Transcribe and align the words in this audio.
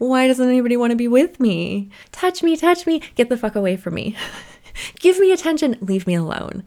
Why 0.00 0.28
doesn't 0.28 0.48
anybody 0.48 0.78
want 0.78 0.92
to 0.92 0.96
be 0.96 1.08
with 1.08 1.38
me? 1.38 1.90
Touch 2.10 2.42
me, 2.42 2.56
touch 2.56 2.86
me, 2.86 3.02
get 3.16 3.28
the 3.28 3.36
fuck 3.36 3.54
away 3.54 3.76
from 3.76 3.92
me. 3.92 4.16
Give 4.98 5.18
me 5.18 5.30
attention, 5.30 5.76
leave 5.82 6.06
me 6.06 6.14
alone. 6.14 6.64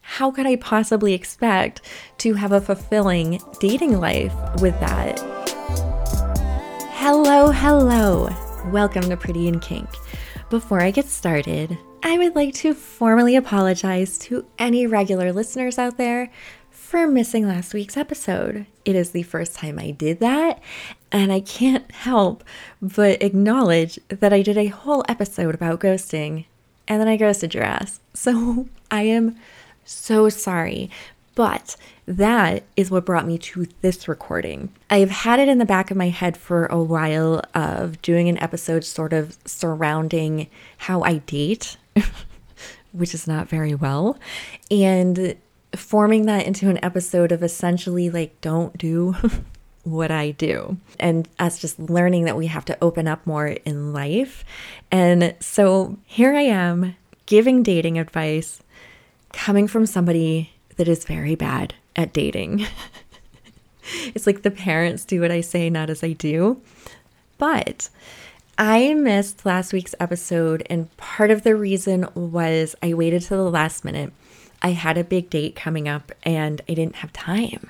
How 0.00 0.32
could 0.32 0.46
I 0.46 0.56
possibly 0.56 1.14
expect 1.14 1.82
to 2.18 2.34
have 2.34 2.50
a 2.50 2.60
fulfilling 2.60 3.40
dating 3.60 4.00
life 4.00 4.34
with 4.60 4.78
that? 4.80 5.20
Hello, 6.94 7.52
hello. 7.52 8.28
Welcome 8.72 9.08
to 9.10 9.16
Pretty 9.16 9.46
in 9.46 9.60
Kink. 9.60 9.88
Before 10.50 10.82
I 10.82 10.90
get 10.90 11.06
started, 11.06 11.78
I 12.02 12.18
would 12.18 12.34
like 12.34 12.52
to 12.54 12.74
formally 12.74 13.36
apologize 13.36 14.18
to 14.18 14.44
any 14.58 14.88
regular 14.88 15.32
listeners 15.32 15.78
out 15.78 15.98
there 15.98 16.32
for 16.68 17.06
missing 17.06 17.46
last 17.46 17.74
week's 17.74 17.96
episode. 17.96 18.66
It 18.84 18.96
is 18.96 19.12
the 19.12 19.22
first 19.22 19.54
time 19.54 19.78
I 19.78 19.92
did 19.92 20.18
that, 20.18 20.60
and 21.12 21.32
I 21.32 21.40
can't 21.40 21.88
help 21.92 22.42
but 22.80 23.22
acknowledge 23.22 23.98
that 24.08 24.32
I 24.32 24.42
did 24.42 24.56
a 24.56 24.66
whole 24.66 25.04
episode 25.08 25.54
about 25.54 25.80
ghosting 25.80 26.46
and 26.88 27.00
then 27.00 27.08
I 27.08 27.16
ghosted 27.16 27.54
your 27.54 27.62
ass. 27.62 28.00
So 28.14 28.68
I 28.90 29.02
am 29.02 29.36
so 29.84 30.28
sorry. 30.28 30.90
But 31.34 31.76
that 32.06 32.64
is 32.76 32.90
what 32.90 33.06
brought 33.06 33.26
me 33.26 33.38
to 33.38 33.66
this 33.80 34.06
recording. 34.06 34.70
I've 34.90 35.10
had 35.10 35.38
it 35.38 35.48
in 35.48 35.58
the 35.58 35.64
back 35.64 35.90
of 35.90 35.96
my 35.96 36.08
head 36.10 36.36
for 36.36 36.66
a 36.66 36.82
while 36.82 37.42
of 37.54 38.02
doing 38.02 38.28
an 38.28 38.36
episode 38.42 38.84
sort 38.84 39.14
of 39.14 39.38
surrounding 39.46 40.48
how 40.76 41.02
I 41.02 41.18
date, 41.18 41.78
which 42.92 43.14
is 43.14 43.26
not 43.26 43.48
very 43.48 43.74
well, 43.74 44.18
and 44.70 45.36
forming 45.74 46.26
that 46.26 46.46
into 46.46 46.68
an 46.68 46.78
episode 46.84 47.32
of 47.32 47.42
essentially 47.42 48.10
like, 48.10 48.38
don't 48.42 48.76
do 48.76 49.16
what 49.84 50.10
I 50.10 50.30
do, 50.30 50.76
and 51.00 51.28
us 51.38 51.58
just 51.58 51.78
learning 51.78 52.24
that 52.24 52.36
we 52.36 52.46
have 52.46 52.64
to 52.66 52.78
open 52.80 53.08
up 53.08 53.26
more 53.26 53.48
in 53.48 53.92
life. 53.92 54.44
And 54.90 55.34
so 55.40 55.98
here 56.06 56.34
I 56.34 56.42
am 56.42 56.96
giving 57.26 57.62
dating 57.62 57.98
advice 57.98 58.62
coming 59.32 59.66
from 59.66 59.86
somebody 59.86 60.52
that 60.76 60.88
is 60.88 61.04
very 61.04 61.34
bad 61.34 61.74
at 61.96 62.12
dating. 62.12 62.66
it's 64.14 64.26
like 64.26 64.42
the 64.42 64.50
parents 64.50 65.04
do 65.04 65.20
what 65.20 65.30
I 65.30 65.40
say, 65.40 65.68
not 65.68 65.90
as 65.90 66.04
I 66.04 66.12
do. 66.12 66.60
But 67.38 67.88
I 68.56 68.94
missed 68.94 69.44
last 69.44 69.72
week's 69.72 69.94
episode, 69.98 70.64
and 70.70 70.94
part 70.96 71.30
of 71.30 71.42
the 71.42 71.56
reason 71.56 72.06
was 72.14 72.76
I 72.82 72.94
waited 72.94 73.22
till 73.22 73.44
the 73.44 73.50
last 73.50 73.84
minute. 73.84 74.12
I 74.62 74.70
had 74.70 74.96
a 74.96 75.04
big 75.04 75.28
date 75.28 75.56
coming 75.56 75.88
up 75.88 76.12
and 76.22 76.60
I 76.68 76.74
didn't 76.74 76.96
have 76.96 77.12
time. 77.12 77.68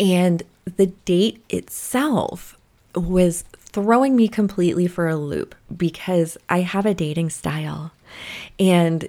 And 0.00 0.42
the 0.64 0.86
date 0.86 1.42
itself 1.48 2.58
was 2.94 3.44
throwing 3.56 4.14
me 4.14 4.28
completely 4.28 4.86
for 4.86 5.08
a 5.08 5.16
loop 5.16 5.54
because 5.76 6.38
I 6.48 6.60
have 6.60 6.86
a 6.86 6.94
dating 6.94 7.30
style 7.30 7.92
and 8.58 9.08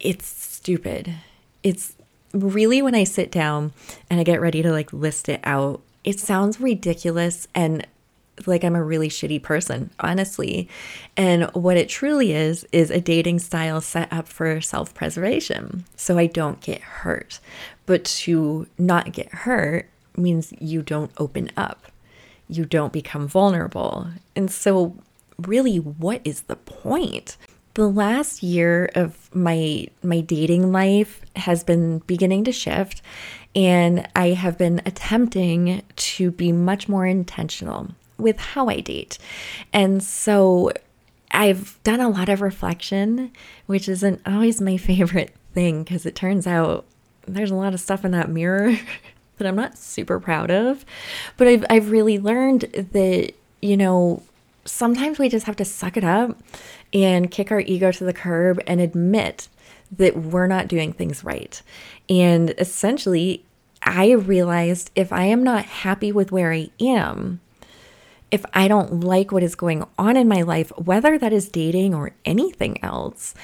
it's 0.00 0.26
stupid. 0.26 1.14
It's 1.62 1.96
really 2.32 2.82
when 2.82 2.94
I 2.94 3.04
sit 3.04 3.30
down 3.30 3.72
and 4.08 4.20
I 4.20 4.24
get 4.24 4.40
ready 4.40 4.62
to 4.62 4.70
like 4.70 4.92
list 4.92 5.28
it 5.28 5.40
out, 5.44 5.80
it 6.04 6.20
sounds 6.20 6.60
ridiculous 6.60 7.48
and 7.54 7.86
like 8.46 8.64
I'm 8.64 8.74
a 8.74 8.82
really 8.82 9.08
shitty 9.08 9.42
person, 9.42 9.90
honestly. 10.00 10.68
And 11.16 11.44
what 11.54 11.76
it 11.76 11.88
truly 11.88 12.32
is, 12.32 12.66
is 12.72 12.90
a 12.90 13.00
dating 13.00 13.38
style 13.38 13.80
set 13.80 14.12
up 14.12 14.26
for 14.26 14.60
self 14.60 14.92
preservation. 14.94 15.84
So 15.96 16.18
I 16.18 16.26
don't 16.26 16.60
get 16.60 16.80
hurt. 16.80 17.38
But 17.86 18.04
to 18.04 18.66
not 18.78 19.12
get 19.12 19.28
hurt 19.30 19.88
means 20.16 20.52
you 20.60 20.82
don't 20.82 21.10
open 21.18 21.50
up, 21.56 21.86
you 22.48 22.64
don't 22.64 22.92
become 22.92 23.28
vulnerable. 23.28 24.08
And 24.36 24.50
so, 24.50 24.96
really, 25.38 25.78
what 25.78 26.20
is 26.24 26.42
the 26.42 26.56
point? 26.56 27.36
the 27.74 27.88
last 27.88 28.40
year 28.40 28.88
of 28.94 29.34
my 29.34 29.86
my 30.02 30.20
dating 30.20 30.70
life 30.70 31.20
has 31.34 31.64
been 31.64 31.98
beginning 32.06 32.44
to 32.44 32.52
shift 32.52 33.02
and 33.54 34.08
I 34.16 34.28
have 34.28 34.58
been 34.58 34.80
attempting 34.86 35.82
to 35.96 36.30
be 36.30 36.52
much 36.52 36.88
more 36.88 37.06
intentional 37.06 37.88
with 38.18 38.38
how 38.38 38.68
I 38.68 38.80
date. 38.80 39.18
And 39.72 40.02
so 40.02 40.72
I've 41.30 41.78
done 41.84 42.00
a 42.00 42.08
lot 42.08 42.28
of 42.28 42.40
reflection, 42.40 43.32
which 43.66 43.88
isn't 43.88 44.22
always 44.26 44.60
my 44.60 44.76
favorite 44.76 45.34
thing 45.52 45.84
because 45.84 46.06
it 46.06 46.14
turns 46.14 46.46
out 46.46 46.84
there's 47.26 47.50
a 47.50 47.56
lot 47.56 47.74
of 47.74 47.80
stuff 47.80 48.04
in 48.04 48.10
that 48.10 48.28
mirror 48.28 48.76
that 49.38 49.46
I'm 49.46 49.56
not 49.56 49.78
super 49.78 50.20
proud 50.20 50.50
of. 50.50 50.84
But 51.36 51.48
I've 51.48 51.64
I've 51.70 51.90
really 51.90 52.18
learned 52.18 52.62
that, 52.92 53.32
you 53.60 53.76
know, 53.76 54.22
sometimes 54.64 55.18
we 55.18 55.28
just 55.28 55.46
have 55.46 55.56
to 55.56 55.64
suck 55.64 55.96
it 55.96 56.04
up 56.04 56.38
and 56.92 57.30
kick 57.30 57.50
our 57.50 57.60
ego 57.60 57.92
to 57.92 58.04
the 58.04 58.12
curb 58.12 58.60
and 58.66 58.80
admit 58.80 59.48
that 59.92 60.16
we're 60.16 60.46
not 60.46 60.68
doing 60.68 60.92
things 60.92 61.24
right. 61.24 61.60
And 62.08 62.54
essentially, 62.58 63.44
I 63.82 64.12
realized 64.12 64.90
if 64.94 65.12
I 65.12 65.24
am 65.24 65.42
not 65.42 65.64
happy 65.64 66.10
with 66.12 66.32
where 66.32 66.52
I 66.52 66.70
am, 66.80 67.40
if 68.30 68.44
I 68.54 68.66
don't 68.66 69.00
like 69.00 69.30
what 69.30 69.42
is 69.42 69.54
going 69.54 69.84
on 69.98 70.16
in 70.16 70.26
my 70.26 70.42
life, 70.42 70.72
whether 70.76 71.18
that 71.18 71.32
is 71.32 71.48
dating 71.48 71.94
or 71.94 72.12
anything 72.24 72.82
else, 72.82 73.34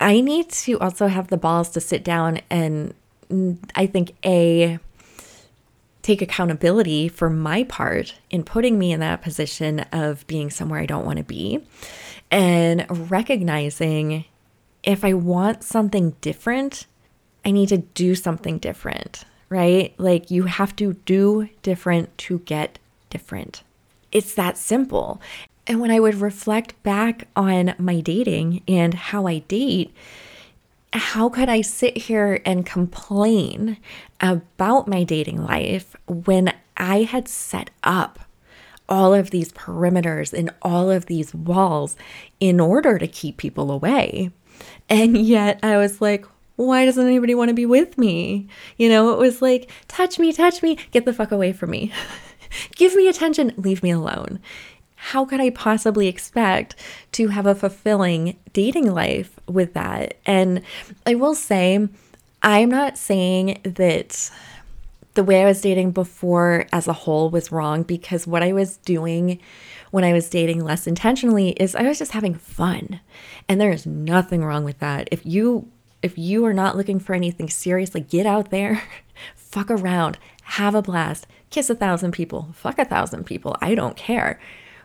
I 0.00 0.20
need 0.20 0.50
to 0.50 0.78
also 0.80 1.06
have 1.06 1.28
the 1.28 1.36
balls 1.36 1.70
to 1.70 1.80
sit 1.80 2.02
down 2.02 2.40
and 2.50 2.94
I 3.74 3.86
think 3.86 4.14
A, 4.24 4.78
take 6.04 6.20
accountability 6.20 7.08
for 7.08 7.30
my 7.30 7.64
part 7.64 8.14
in 8.28 8.44
putting 8.44 8.78
me 8.78 8.92
in 8.92 9.00
that 9.00 9.22
position 9.22 9.80
of 9.90 10.24
being 10.26 10.50
somewhere 10.50 10.78
I 10.78 10.86
don't 10.86 11.06
want 11.06 11.16
to 11.16 11.24
be 11.24 11.66
and 12.30 12.84
recognizing 13.10 14.26
if 14.82 15.02
I 15.02 15.14
want 15.14 15.64
something 15.64 16.10
different, 16.20 16.86
I 17.42 17.52
need 17.52 17.70
to 17.70 17.78
do 17.78 18.14
something 18.14 18.58
different, 18.58 19.24
right? 19.48 19.94
Like 19.96 20.30
you 20.30 20.44
have 20.44 20.76
to 20.76 20.92
do 21.06 21.48
different 21.62 22.16
to 22.18 22.40
get 22.40 22.78
different. 23.08 23.62
It's 24.12 24.34
that 24.34 24.58
simple. 24.58 25.22
And 25.66 25.80
when 25.80 25.90
I 25.90 26.00
would 26.00 26.16
reflect 26.16 26.80
back 26.82 27.28
on 27.34 27.74
my 27.78 28.00
dating 28.00 28.62
and 28.68 28.92
how 28.92 29.26
I 29.26 29.38
date, 29.38 29.94
how 30.94 31.28
could 31.28 31.48
I 31.48 31.60
sit 31.60 31.96
here 31.96 32.40
and 32.46 32.64
complain 32.64 33.78
about 34.20 34.86
my 34.86 35.02
dating 35.02 35.42
life 35.42 35.96
when 36.06 36.54
I 36.76 37.02
had 37.02 37.28
set 37.28 37.70
up 37.82 38.20
all 38.88 39.12
of 39.12 39.30
these 39.30 39.52
perimeters 39.52 40.32
and 40.32 40.50
all 40.62 40.90
of 40.90 41.06
these 41.06 41.34
walls 41.34 41.96
in 42.38 42.60
order 42.60 42.98
to 42.98 43.08
keep 43.08 43.36
people 43.36 43.72
away? 43.72 44.30
And 44.88 45.16
yet 45.16 45.58
I 45.64 45.78
was 45.78 46.00
like, 46.00 46.26
why 46.56 46.84
doesn't 46.84 47.04
anybody 47.04 47.34
want 47.34 47.48
to 47.48 47.54
be 47.54 47.66
with 47.66 47.98
me? 47.98 48.46
You 48.76 48.88
know, 48.88 49.12
it 49.12 49.18
was 49.18 49.42
like, 49.42 49.70
touch 49.88 50.20
me, 50.20 50.32
touch 50.32 50.62
me, 50.62 50.78
get 50.92 51.04
the 51.04 51.12
fuck 51.12 51.32
away 51.32 51.52
from 51.52 51.70
me. 51.70 51.92
Give 52.76 52.94
me 52.94 53.08
attention, 53.08 53.52
leave 53.56 53.82
me 53.82 53.90
alone 53.90 54.38
how 55.08 55.26
could 55.26 55.38
I 55.38 55.50
possibly 55.50 56.08
expect 56.08 56.76
to 57.12 57.28
have 57.28 57.44
a 57.44 57.54
fulfilling 57.54 58.38
dating 58.54 58.90
life 58.90 59.38
with 59.46 59.74
that? 59.74 60.16
And 60.24 60.62
I 61.04 61.14
will 61.14 61.34
say, 61.34 61.86
I'm 62.42 62.70
not 62.70 62.96
saying 62.96 63.60
that 63.64 64.30
the 65.12 65.22
way 65.22 65.42
I 65.42 65.44
was 65.44 65.60
dating 65.60 65.90
before 65.90 66.64
as 66.72 66.88
a 66.88 66.94
whole 66.94 67.28
was 67.28 67.52
wrong 67.52 67.82
because 67.82 68.26
what 68.26 68.42
I 68.42 68.54
was 68.54 68.78
doing 68.78 69.40
when 69.90 70.04
I 70.04 70.14
was 70.14 70.30
dating 70.30 70.64
less 70.64 70.86
intentionally 70.86 71.50
is 71.50 71.76
I 71.76 71.82
was 71.82 71.98
just 71.98 72.12
having 72.12 72.34
fun. 72.34 73.00
And 73.46 73.60
there 73.60 73.72
is 73.72 73.84
nothing 73.84 74.42
wrong 74.42 74.64
with 74.64 74.78
that. 74.78 75.08
If 75.12 75.26
you 75.26 75.70
if 76.02 76.16
you 76.16 76.46
are 76.46 76.54
not 76.54 76.78
looking 76.78 76.98
for 76.98 77.14
anything 77.14 77.50
seriously, 77.50 78.00
get 78.00 78.24
out 78.24 78.50
there, 78.50 78.82
fuck 79.36 79.70
around, 79.70 80.16
have 80.44 80.74
a 80.74 80.80
blast, 80.80 81.26
kiss 81.50 81.68
a 81.68 81.74
thousand 81.74 82.12
people, 82.12 82.48
fuck 82.54 82.78
a 82.78 82.86
thousand 82.86 83.24
people. 83.24 83.54
I 83.60 83.74
don't 83.74 83.98
care. 83.98 84.40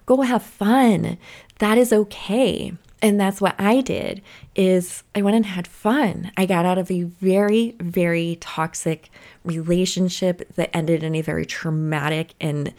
Go 0.09 0.21
have 0.21 0.41
fun. 0.41 1.19
That 1.59 1.77
is 1.77 1.93
okay. 1.93 2.73
And 2.99 3.19
that's 3.19 3.39
what 3.39 3.53
I 3.59 3.81
did 3.81 4.23
is 4.55 5.03
I 5.13 5.21
went 5.21 5.35
and 5.35 5.45
had 5.45 5.67
fun. 5.67 6.31
I 6.35 6.47
got 6.47 6.65
out 6.65 6.79
of 6.79 6.89
a 6.89 7.03
very 7.03 7.75
very 7.79 8.39
toxic 8.41 9.11
relationship 9.45 10.51
that 10.55 10.75
ended 10.75 11.03
in 11.03 11.13
a 11.13 11.21
very 11.21 11.45
traumatic 11.45 12.33
and 12.41 12.73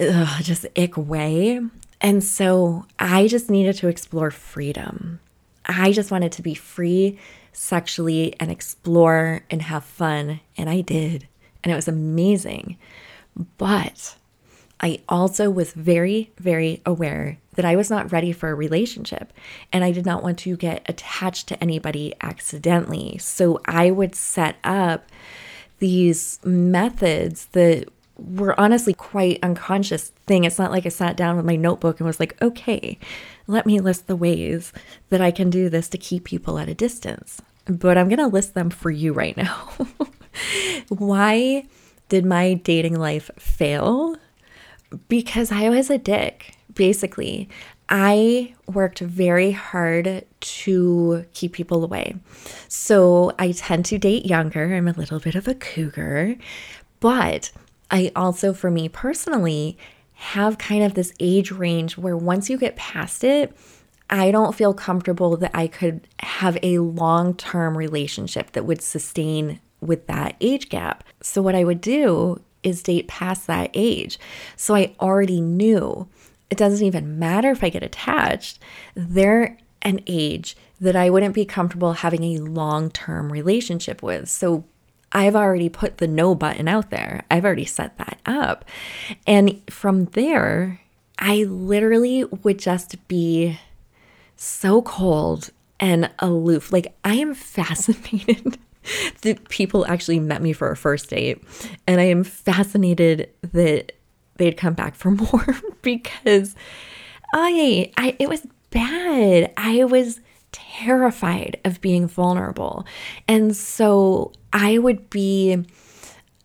ugh, 0.00 0.42
just 0.42 0.64
ick 0.74 0.96
way. 0.96 1.60
And 2.00 2.24
so 2.24 2.86
I 2.98 3.28
just 3.28 3.50
needed 3.50 3.76
to 3.76 3.88
explore 3.88 4.30
freedom. 4.30 5.20
I 5.66 5.92
just 5.92 6.10
wanted 6.10 6.32
to 6.32 6.42
be 6.42 6.54
free 6.54 7.18
sexually 7.52 8.34
and 8.40 8.50
explore 8.50 9.44
and 9.50 9.60
have 9.60 9.84
fun. 9.84 10.40
And 10.56 10.70
I 10.70 10.80
did. 10.80 11.28
And 11.62 11.70
it 11.70 11.76
was 11.76 11.88
amazing. 11.88 12.78
But 13.58 14.16
I 14.80 15.00
also 15.08 15.50
was 15.50 15.72
very, 15.72 16.30
very 16.38 16.80
aware 16.86 17.38
that 17.54 17.64
I 17.64 17.74
was 17.74 17.90
not 17.90 18.12
ready 18.12 18.32
for 18.32 18.50
a 18.50 18.54
relationship 18.54 19.32
and 19.72 19.82
I 19.82 19.90
did 19.90 20.06
not 20.06 20.22
want 20.22 20.38
to 20.40 20.56
get 20.56 20.88
attached 20.88 21.48
to 21.48 21.60
anybody 21.62 22.14
accidentally. 22.20 23.18
So 23.18 23.60
I 23.64 23.90
would 23.90 24.14
set 24.14 24.56
up 24.62 25.06
these 25.80 26.38
methods 26.44 27.46
that 27.46 27.88
were 28.16 28.58
honestly 28.58 28.94
quite 28.94 29.38
unconscious 29.42 30.12
thing. 30.26 30.44
It's 30.44 30.58
not 30.58 30.70
like 30.70 30.86
I 30.86 30.90
sat 30.90 31.16
down 31.16 31.36
with 31.36 31.46
my 31.46 31.56
notebook 31.56 31.98
and 31.98 32.06
was 32.06 32.20
like, 32.20 32.40
okay, 32.42 32.98
let 33.46 33.66
me 33.66 33.80
list 33.80 34.06
the 34.06 34.16
ways 34.16 34.72
that 35.10 35.20
I 35.20 35.30
can 35.30 35.50
do 35.50 35.68
this 35.68 35.88
to 35.90 35.98
keep 35.98 36.24
people 36.24 36.58
at 36.58 36.68
a 36.68 36.74
distance. 36.74 37.40
But 37.66 37.98
I'm 37.98 38.08
going 38.08 38.18
to 38.18 38.26
list 38.26 38.54
them 38.54 38.70
for 38.70 38.90
you 38.90 39.12
right 39.12 39.36
now. 39.36 39.68
Why 40.88 41.66
did 42.08 42.24
my 42.24 42.54
dating 42.54 42.98
life 42.98 43.30
fail? 43.38 44.16
Because 45.08 45.52
I 45.52 45.68
was 45.68 45.90
a 45.90 45.98
dick, 45.98 46.54
basically. 46.74 47.48
I 47.88 48.54
worked 48.66 48.98
very 49.00 49.52
hard 49.52 50.24
to 50.40 51.24
keep 51.32 51.52
people 51.52 51.82
away. 51.84 52.16
So 52.68 53.32
I 53.38 53.52
tend 53.52 53.86
to 53.86 53.98
date 53.98 54.26
younger. 54.26 54.74
I'm 54.74 54.88
a 54.88 54.92
little 54.92 55.20
bit 55.20 55.34
of 55.34 55.48
a 55.48 55.54
cougar. 55.54 56.36
But 57.00 57.50
I 57.90 58.12
also, 58.14 58.52
for 58.52 58.70
me 58.70 58.88
personally, 58.88 59.78
have 60.12 60.58
kind 60.58 60.82
of 60.82 60.94
this 60.94 61.12
age 61.20 61.50
range 61.50 61.96
where 61.96 62.16
once 62.16 62.50
you 62.50 62.58
get 62.58 62.76
past 62.76 63.24
it, 63.24 63.56
I 64.10 64.30
don't 64.30 64.54
feel 64.54 64.74
comfortable 64.74 65.36
that 65.36 65.52
I 65.54 65.66
could 65.66 66.06
have 66.20 66.58
a 66.62 66.78
long 66.78 67.34
term 67.34 67.76
relationship 67.76 68.52
that 68.52 68.64
would 68.64 68.82
sustain 68.82 69.60
with 69.80 70.06
that 70.08 70.34
age 70.40 70.68
gap. 70.68 71.04
So, 71.22 71.40
what 71.40 71.54
I 71.54 71.64
would 71.64 71.80
do 71.80 72.40
is 72.68 72.82
date 72.82 73.08
past 73.08 73.46
that 73.46 73.70
age. 73.74 74.18
So, 74.56 74.74
I 74.74 74.94
already 75.00 75.40
knew 75.40 76.08
it 76.50 76.58
doesn't 76.58 76.86
even 76.86 77.18
matter 77.18 77.50
if 77.50 77.62
I 77.64 77.68
get 77.68 77.82
attached, 77.82 78.58
they're 78.94 79.58
an 79.82 80.00
age 80.06 80.56
that 80.80 80.96
I 80.96 81.10
wouldn't 81.10 81.34
be 81.34 81.44
comfortable 81.44 81.94
having 81.94 82.24
a 82.24 82.38
long 82.38 82.90
term 82.90 83.32
relationship 83.32 84.02
with. 84.02 84.28
So, 84.28 84.64
I've 85.12 85.36
already 85.36 85.68
put 85.68 85.98
the 85.98 86.08
no 86.08 86.34
button 86.34 86.68
out 86.68 86.90
there. 86.90 87.24
I've 87.30 87.44
already 87.44 87.64
set 87.64 87.96
that 87.98 88.18
up. 88.26 88.64
And 89.26 89.62
from 89.70 90.06
there, 90.06 90.80
I 91.18 91.44
literally 91.44 92.24
would 92.24 92.58
just 92.58 93.08
be 93.08 93.58
so 94.36 94.82
cold 94.82 95.50
and 95.80 96.10
aloof. 96.18 96.72
Like, 96.72 96.94
I 97.04 97.14
am 97.14 97.34
fascinated 97.34 98.58
that 99.22 99.48
people 99.48 99.86
actually 99.86 100.20
met 100.20 100.42
me 100.42 100.52
for 100.52 100.70
a 100.70 100.76
first 100.76 101.10
date. 101.10 101.42
And 101.86 102.00
I 102.00 102.04
am 102.04 102.24
fascinated 102.24 103.30
that 103.52 103.92
they'd 104.36 104.56
come 104.56 104.74
back 104.74 104.94
for 104.94 105.10
more 105.32 105.56
because 105.82 106.54
I, 107.32 107.92
I, 107.96 108.16
it 108.18 108.28
was 108.28 108.46
bad. 108.70 109.52
I 109.56 109.84
was 109.84 110.20
terrified 110.52 111.60
of 111.64 111.80
being 111.80 112.06
vulnerable. 112.06 112.86
And 113.26 113.56
so 113.56 114.32
I 114.52 114.78
would 114.78 115.10
be 115.10 115.64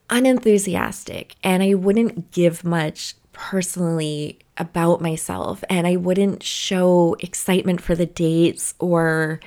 unenthusiastic 0.09 1.35
and 1.43 1.63
I 1.63 1.73
wouldn't 1.73 2.31
give 2.31 2.63
much 2.63 3.15
personally 3.31 4.39
about 4.57 5.01
myself 5.01 5.63
and 5.69 5.87
I 5.87 5.95
wouldn't 5.95 6.43
show 6.43 7.15
excitement 7.19 7.81
for 7.81 7.95
the 7.95 8.05
dates 8.05 8.75
or 8.79 9.39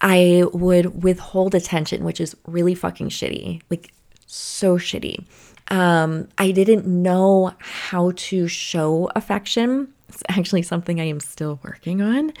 I 0.00 0.44
would 0.52 1.02
withhold 1.02 1.54
attention, 1.54 2.04
which 2.04 2.20
is 2.20 2.36
really 2.46 2.74
fucking 2.74 3.08
shitty. 3.08 3.62
Like, 3.70 3.92
so 4.26 4.78
shitty. 4.78 5.24
Um, 5.68 6.28
I 6.38 6.50
didn't 6.52 6.86
know 6.86 7.52
how 7.58 8.12
to 8.16 8.46
show 8.48 9.10
affection. 9.16 9.88
It's 10.08 10.22
actually 10.28 10.62
something 10.62 11.00
I 11.00 11.04
am 11.04 11.20
still 11.20 11.58
working 11.64 12.00
on. 12.02 12.32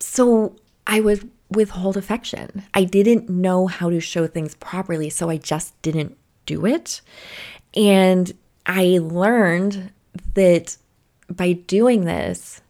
So 0.00 0.56
I 0.86 1.00
would 1.00 1.30
withhold 1.50 1.96
affection. 1.96 2.62
I 2.74 2.84
didn't 2.84 3.28
know 3.28 3.66
how 3.66 3.90
to 3.90 4.00
show 4.00 4.26
things 4.26 4.54
properly, 4.56 5.10
so 5.10 5.28
I 5.28 5.36
just 5.36 5.80
didn't 5.82 6.16
do 6.46 6.64
it. 6.66 7.00
And 7.74 8.32
I 8.64 8.98
learned 9.02 9.92
that 10.34 10.76
by 11.28 11.52
doing 11.52 12.04
this, 12.04 12.62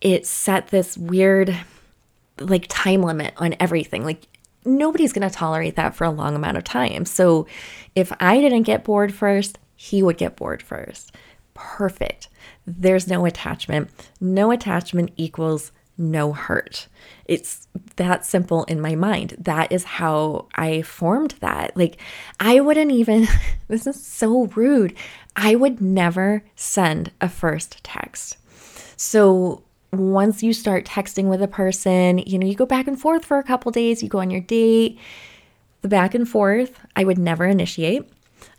it 0.00 0.26
set 0.26 0.68
this 0.68 0.98
weird 0.98 1.56
like 2.40 2.66
time 2.68 3.02
limit 3.02 3.34
on 3.36 3.54
everything. 3.60 4.04
Like 4.04 4.26
nobody's 4.64 5.12
going 5.12 5.28
to 5.28 5.34
tolerate 5.34 5.76
that 5.76 5.94
for 5.94 6.04
a 6.04 6.10
long 6.10 6.34
amount 6.34 6.56
of 6.56 6.64
time. 6.64 7.04
So 7.04 7.46
if 7.94 8.12
I 8.20 8.40
didn't 8.40 8.62
get 8.62 8.84
bored 8.84 9.14
first, 9.14 9.58
he 9.76 10.02
would 10.02 10.16
get 10.16 10.36
bored 10.36 10.62
first. 10.62 11.12
Perfect. 11.54 12.28
There's 12.66 13.06
no 13.06 13.26
attachment. 13.26 13.90
No 14.20 14.50
attachment 14.50 15.12
equals 15.16 15.72
no 15.96 16.32
hurt. 16.32 16.88
It's 17.26 17.68
that 17.96 18.26
simple 18.26 18.64
in 18.64 18.80
my 18.80 18.94
mind. 18.94 19.36
That 19.38 19.70
is 19.70 19.84
how 19.84 20.48
I 20.54 20.82
formed 20.82 21.32
that. 21.40 21.76
Like, 21.76 22.00
I 22.40 22.60
wouldn't 22.60 22.90
even, 22.90 23.28
this 23.68 23.86
is 23.86 24.04
so 24.04 24.46
rude. 24.46 24.94
I 25.36 25.54
would 25.54 25.80
never 25.80 26.44
send 26.56 27.12
a 27.20 27.28
first 27.28 27.82
text. 27.84 28.38
So, 28.96 29.62
once 29.98 30.42
you 30.42 30.52
start 30.52 30.84
texting 30.84 31.24
with 31.24 31.42
a 31.42 31.48
person, 31.48 32.18
you 32.18 32.38
know, 32.38 32.46
you 32.46 32.54
go 32.54 32.66
back 32.66 32.86
and 32.86 33.00
forth 33.00 33.24
for 33.24 33.38
a 33.38 33.44
couple 33.44 33.72
days, 33.72 34.02
you 34.02 34.08
go 34.08 34.20
on 34.20 34.30
your 34.30 34.40
date. 34.40 34.98
The 35.82 35.88
back 35.88 36.14
and 36.14 36.28
forth, 36.28 36.78
I 36.96 37.04
would 37.04 37.18
never 37.18 37.44
initiate. 37.44 38.08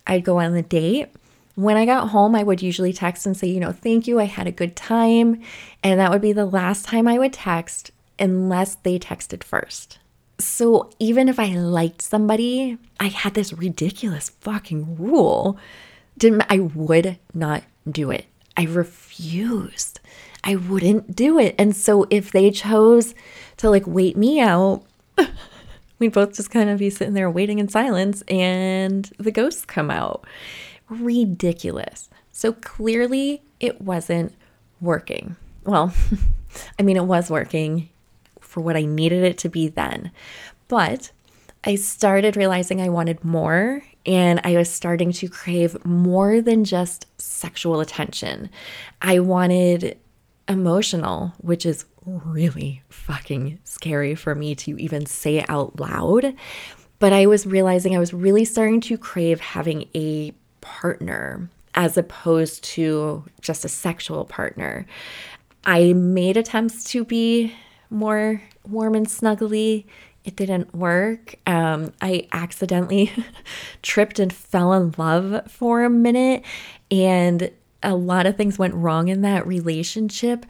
I'd 0.05 0.23
go 0.23 0.39
on 0.39 0.53
the 0.53 0.61
date. 0.61 1.09
When 1.55 1.77
I 1.77 1.85
got 1.85 2.09
home, 2.09 2.35
I 2.35 2.43
would 2.43 2.61
usually 2.61 2.93
text 2.93 3.25
and 3.25 3.35
say, 3.35 3.47
you 3.47 3.59
know, 3.59 3.71
thank 3.71 4.07
you, 4.07 4.19
I 4.19 4.25
had 4.25 4.45
a 4.45 4.51
good 4.51 4.75
time. 4.75 5.41
And 5.81 5.99
that 5.99 6.11
would 6.11 6.21
be 6.21 6.33
the 6.33 6.45
last 6.45 6.85
time 6.85 7.07
I 7.07 7.17
would 7.17 7.33
text 7.33 7.91
unless 8.19 8.75
they 8.75 8.99
texted 8.99 9.43
first. 9.43 9.99
So 10.37 10.89
even 10.99 11.29
if 11.29 11.39
I 11.39 11.55
liked 11.55 12.01
somebody, 12.01 12.77
I 12.99 13.07
had 13.07 13.33
this 13.33 13.53
ridiculous 13.53 14.29
fucking 14.41 14.97
rule. 14.97 15.57
Didn't 16.17 16.43
I 16.49 16.59
would 16.59 17.17
not 17.33 17.63
do 17.89 18.11
it. 18.11 18.25
I 18.57 18.63
refused. 18.63 19.99
I 20.45 20.55
wouldn't 20.55 21.15
do 21.15 21.39
it. 21.39 21.55
And 21.57 21.75
so 21.75 22.05
if 22.11 22.31
they 22.31 22.51
chose 22.51 23.15
to 23.57 23.69
like 23.69 23.87
wait 23.87 24.15
me 24.15 24.39
out, 24.39 24.83
we'd 25.99 26.13
both 26.13 26.35
just 26.35 26.51
kind 26.51 26.69
of 26.69 26.79
be 26.79 26.91
sitting 26.91 27.15
there 27.15 27.29
waiting 27.29 27.57
in 27.57 27.67
silence 27.67 28.21
and 28.27 29.11
the 29.17 29.31
ghosts 29.31 29.65
come 29.65 29.89
out 29.89 30.25
ridiculous. 30.87 32.09
So 32.31 32.53
clearly 32.53 33.41
it 33.59 33.81
wasn't 33.81 34.35
working. 34.79 35.35
Well, 35.63 35.93
I 36.79 36.83
mean, 36.83 36.95
it 36.95 37.05
was 37.05 37.31
working 37.31 37.89
for 38.39 38.61
what 38.61 38.77
I 38.77 38.83
needed 38.83 39.23
it 39.23 39.39
to 39.39 39.49
be 39.49 39.67
then. 39.67 40.11
But 40.67 41.11
I 41.63 41.75
started 41.75 42.37
realizing 42.37 42.79
I 42.79 42.89
wanted 42.89 43.23
more 43.23 43.81
and 44.05 44.39
I 44.43 44.55
was 44.55 44.69
starting 44.69 45.11
to 45.13 45.27
crave 45.27 45.83
more 45.83 46.39
than 46.39 46.63
just 46.63 47.07
sexual 47.19 47.79
attention. 47.79 48.51
I 49.01 49.19
wanted 49.19 49.97
emotional, 50.47 51.33
which 51.39 51.65
is 51.65 51.85
really 52.05 52.83
fucking 52.89 53.59
scary 53.63 54.15
for 54.15 54.35
me 54.35 54.55
to 54.55 54.79
even 54.79 55.05
say 55.05 55.43
out 55.47 55.79
loud. 55.79 56.35
But 56.99 57.13
I 57.13 57.25
was 57.25 57.45
realizing 57.45 57.95
I 57.95 57.99
was 57.99 58.13
really 58.13 58.45
starting 58.45 58.81
to 58.81 58.97
crave 58.97 59.39
having 59.39 59.89
a 59.95 60.33
partner 60.61 61.49
as 61.73 61.97
opposed 61.97 62.63
to 62.63 63.23
just 63.41 63.65
a 63.65 63.69
sexual 63.69 64.25
partner. 64.25 64.85
I 65.65 65.93
made 65.93 66.37
attempts 66.37 66.85
to 66.91 67.03
be 67.03 67.53
more 67.89 68.41
warm 68.67 68.95
and 68.95 69.07
snuggly. 69.07 69.85
It 70.23 70.35
didn't 70.35 70.73
work. 70.73 71.35
Um, 71.45 71.91
I 72.01 72.27
accidentally 72.31 73.11
tripped 73.81 74.19
and 74.19 74.31
fell 74.31 74.73
in 74.73 74.95
love 74.97 75.51
for 75.51 75.83
a 75.83 75.89
minute, 75.89 76.43
and 76.89 77.51
a 77.85 77.95
lot 77.95 78.25
of 78.25 78.35
things 78.35 78.59
went 78.59 78.73
wrong 78.73 79.07
in 79.07 79.21
that 79.21 79.47
relationship. 79.47 80.45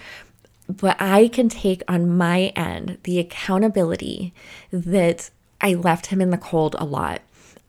But 0.68 1.00
I 1.00 1.27
can 1.27 1.48
take 1.50 1.84
on 1.88 2.18
my 2.18 2.54
end 2.56 2.98
the 3.04 3.20
accountability 3.20 4.34
that 4.72 5.30
I 5.62 5.75
left 5.75 6.08
him 6.08 6.22
in 6.22 6.32
the 6.32 6.38
cold 6.38 6.75
a 6.80 6.86
lot. 6.86 7.22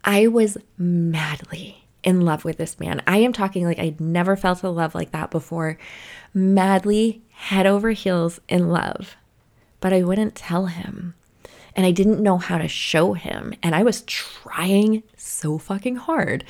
I 0.04 0.28
was 0.28 0.56
madly 0.78 1.84
in 2.02 2.20
love 2.20 2.44
with 2.44 2.56
this 2.56 2.78
man. 2.78 3.02
I 3.06 3.18
am 3.18 3.32
talking 3.32 3.64
like 3.64 3.78
I'd 3.78 4.00
never 4.00 4.36
felt 4.36 4.62
a 4.62 4.70
love 4.70 4.94
like 4.94 5.10
that 5.10 5.30
before. 5.30 5.76
Madly, 6.32 7.22
head 7.30 7.66
over 7.66 7.90
heels 7.90 8.40
in 8.48 8.70
love. 8.70 9.16
But 9.80 9.92
I 9.92 10.02
wouldn't 10.02 10.34
tell 10.34 10.66
him. 10.66 11.14
And 11.74 11.84
I 11.84 11.90
didn't 11.90 12.22
know 12.22 12.38
how 12.38 12.56
to 12.56 12.68
show 12.68 13.12
him. 13.12 13.52
And 13.62 13.74
I 13.74 13.82
was 13.82 14.02
trying 14.02 15.02
so 15.16 15.58
fucking 15.58 15.96
hard. 15.96 16.44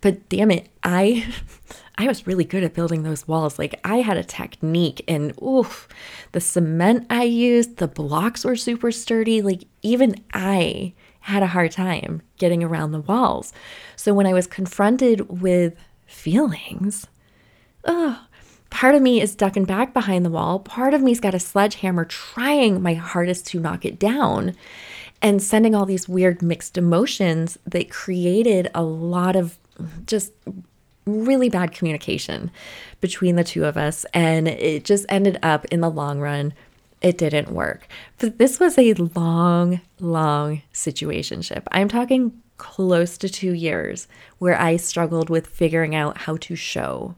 But 0.00 0.28
damn 0.30 0.50
it, 0.50 0.68
I 0.82 1.34
I 2.00 2.06
was 2.06 2.26
really 2.26 2.44
good 2.44 2.64
at 2.64 2.72
building 2.72 3.02
those 3.02 3.28
walls. 3.28 3.58
Like 3.58 3.78
I 3.84 3.96
had 3.96 4.16
a 4.16 4.24
technique 4.24 5.04
and 5.06 5.34
oof, 5.42 5.86
the 6.32 6.40
cement 6.40 7.06
I 7.10 7.24
used, 7.24 7.76
the 7.76 7.88
blocks 7.88 8.42
were 8.42 8.56
super 8.56 8.90
sturdy. 8.90 9.42
Like 9.42 9.64
even 9.82 10.14
I 10.32 10.94
had 11.20 11.42
a 11.42 11.48
hard 11.48 11.72
time 11.72 12.22
getting 12.38 12.64
around 12.64 12.92
the 12.92 13.02
walls. 13.02 13.52
So 13.96 14.14
when 14.14 14.26
I 14.26 14.32
was 14.32 14.46
confronted 14.46 15.42
with 15.42 15.76
feelings, 16.06 17.06
oh, 17.84 18.24
part 18.70 18.94
of 18.94 19.02
me 19.02 19.20
is 19.20 19.36
ducking 19.36 19.66
back 19.66 19.92
behind 19.92 20.24
the 20.24 20.30
wall. 20.30 20.58
Part 20.58 20.94
of 20.94 21.02
me's 21.02 21.20
got 21.20 21.34
a 21.34 21.38
sledgehammer 21.38 22.06
trying 22.06 22.80
my 22.80 22.94
hardest 22.94 23.46
to 23.48 23.60
knock 23.60 23.84
it 23.84 23.98
down 23.98 24.56
and 25.20 25.42
sending 25.42 25.74
all 25.74 25.84
these 25.84 26.08
weird 26.08 26.40
mixed 26.40 26.78
emotions 26.78 27.58
that 27.66 27.90
created 27.90 28.70
a 28.74 28.82
lot 28.82 29.36
of 29.36 29.58
just 30.06 30.32
really 31.24 31.48
bad 31.48 31.72
communication 31.72 32.50
between 33.00 33.36
the 33.36 33.44
two 33.44 33.64
of 33.64 33.76
us. 33.76 34.04
And 34.14 34.48
it 34.48 34.84
just 34.84 35.06
ended 35.08 35.38
up 35.42 35.64
in 35.66 35.80
the 35.80 35.90
long 35.90 36.20
run, 36.20 36.54
it 37.02 37.18
didn't 37.18 37.50
work. 37.50 37.88
But 38.18 38.38
this 38.38 38.60
was 38.60 38.78
a 38.78 38.94
long, 38.94 39.80
long 39.98 40.62
situationship. 40.72 41.62
I'm 41.72 41.88
talking 41.88 42.40
close 42.58 43.16
to 43.18 43.28
two 43.28 43.52
years 43.52 44.06
where 44.38 44.60
I 44.60 44.76
struggled 44.76 45.30
with 45.30 45.46
figuring 45.46 45.94
out 45.94 46.18
how 46.18 46.36
to 46.36 46.54
show 46.56 47.14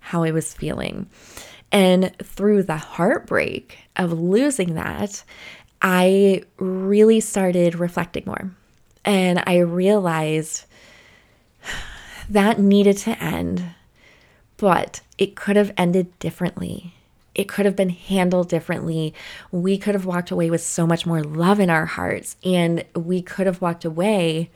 how 0.00 0.22
I 0.22 0.30
was 0.30 0.54
feeling. 0.54 1.08
And 1.70 2.16
through 2.22 2.62
the 2.62 2.78
heartbreak 2.78 3.76
of 3.96 4.18
losing 4.18 4.74
that, 4.74 5.22
I 5.82 6.44
really 6.56 7.20
started 7.20 7.74
reflecting 7.74 8.24
more. 8.26 8.50
And 9.04 9.42
I 9.46 9.58
realized 9.58 10.64
that 12.28 12.58
needed 12.58 12.96
to 12.98 13.22
end, 13.22 13.64
but 14.56 15.00
it 15.16 15.36
could 15.36 15.56
have 15.56 15.72
ended 15.76 16.16
differently. 16.18 16.94
It 17.34 17.48
could 17.48 17.66
have 17.66 17.76
been 17.76 17.90
handled 17.90 18.48
differently. 18.48 19.14
We 19.52 19.78
could 19.78 19.94
have 19.94 20.04
walked 20.04 20.30
away 20.30 20.50
with 20.50 20.62
so 20.62 20.86
much 20.86 21.06
more 21.06 21.22
love 21.22 21.60
in 21.60 21.70
our 21.70 21.86
hearts, 21.86 22.36
and 22.44 22.84
we 22.94 23.22
could 23.22 23.46
have 23.46 23.60
walked 23.60 23.84
away 23.84 24.50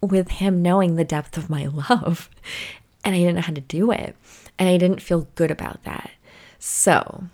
with 0.00 0.30
him 0.30 0.62
knowing 0.62 0.96
the 0.96 1.04
depth 1.04 1.36
of 1.36 1.50
my 1.50 1.66
love. 1.90 2.30
And 3.04 3.14
I 3.14 3.18
didn't 3.18 3.36
know 3.36 3.42
how 3.42 3.52
to 3.52 3.60
do 3.60 3.90
it. 3.90 4.16
And 4.58 4.68
I 4.68 4.78
didn't 4.78 5.02
feel 5.02 5.28
good 5.34 5.50
about 5.50 5.84
that. 5.84 6.10
So 6.58 7.24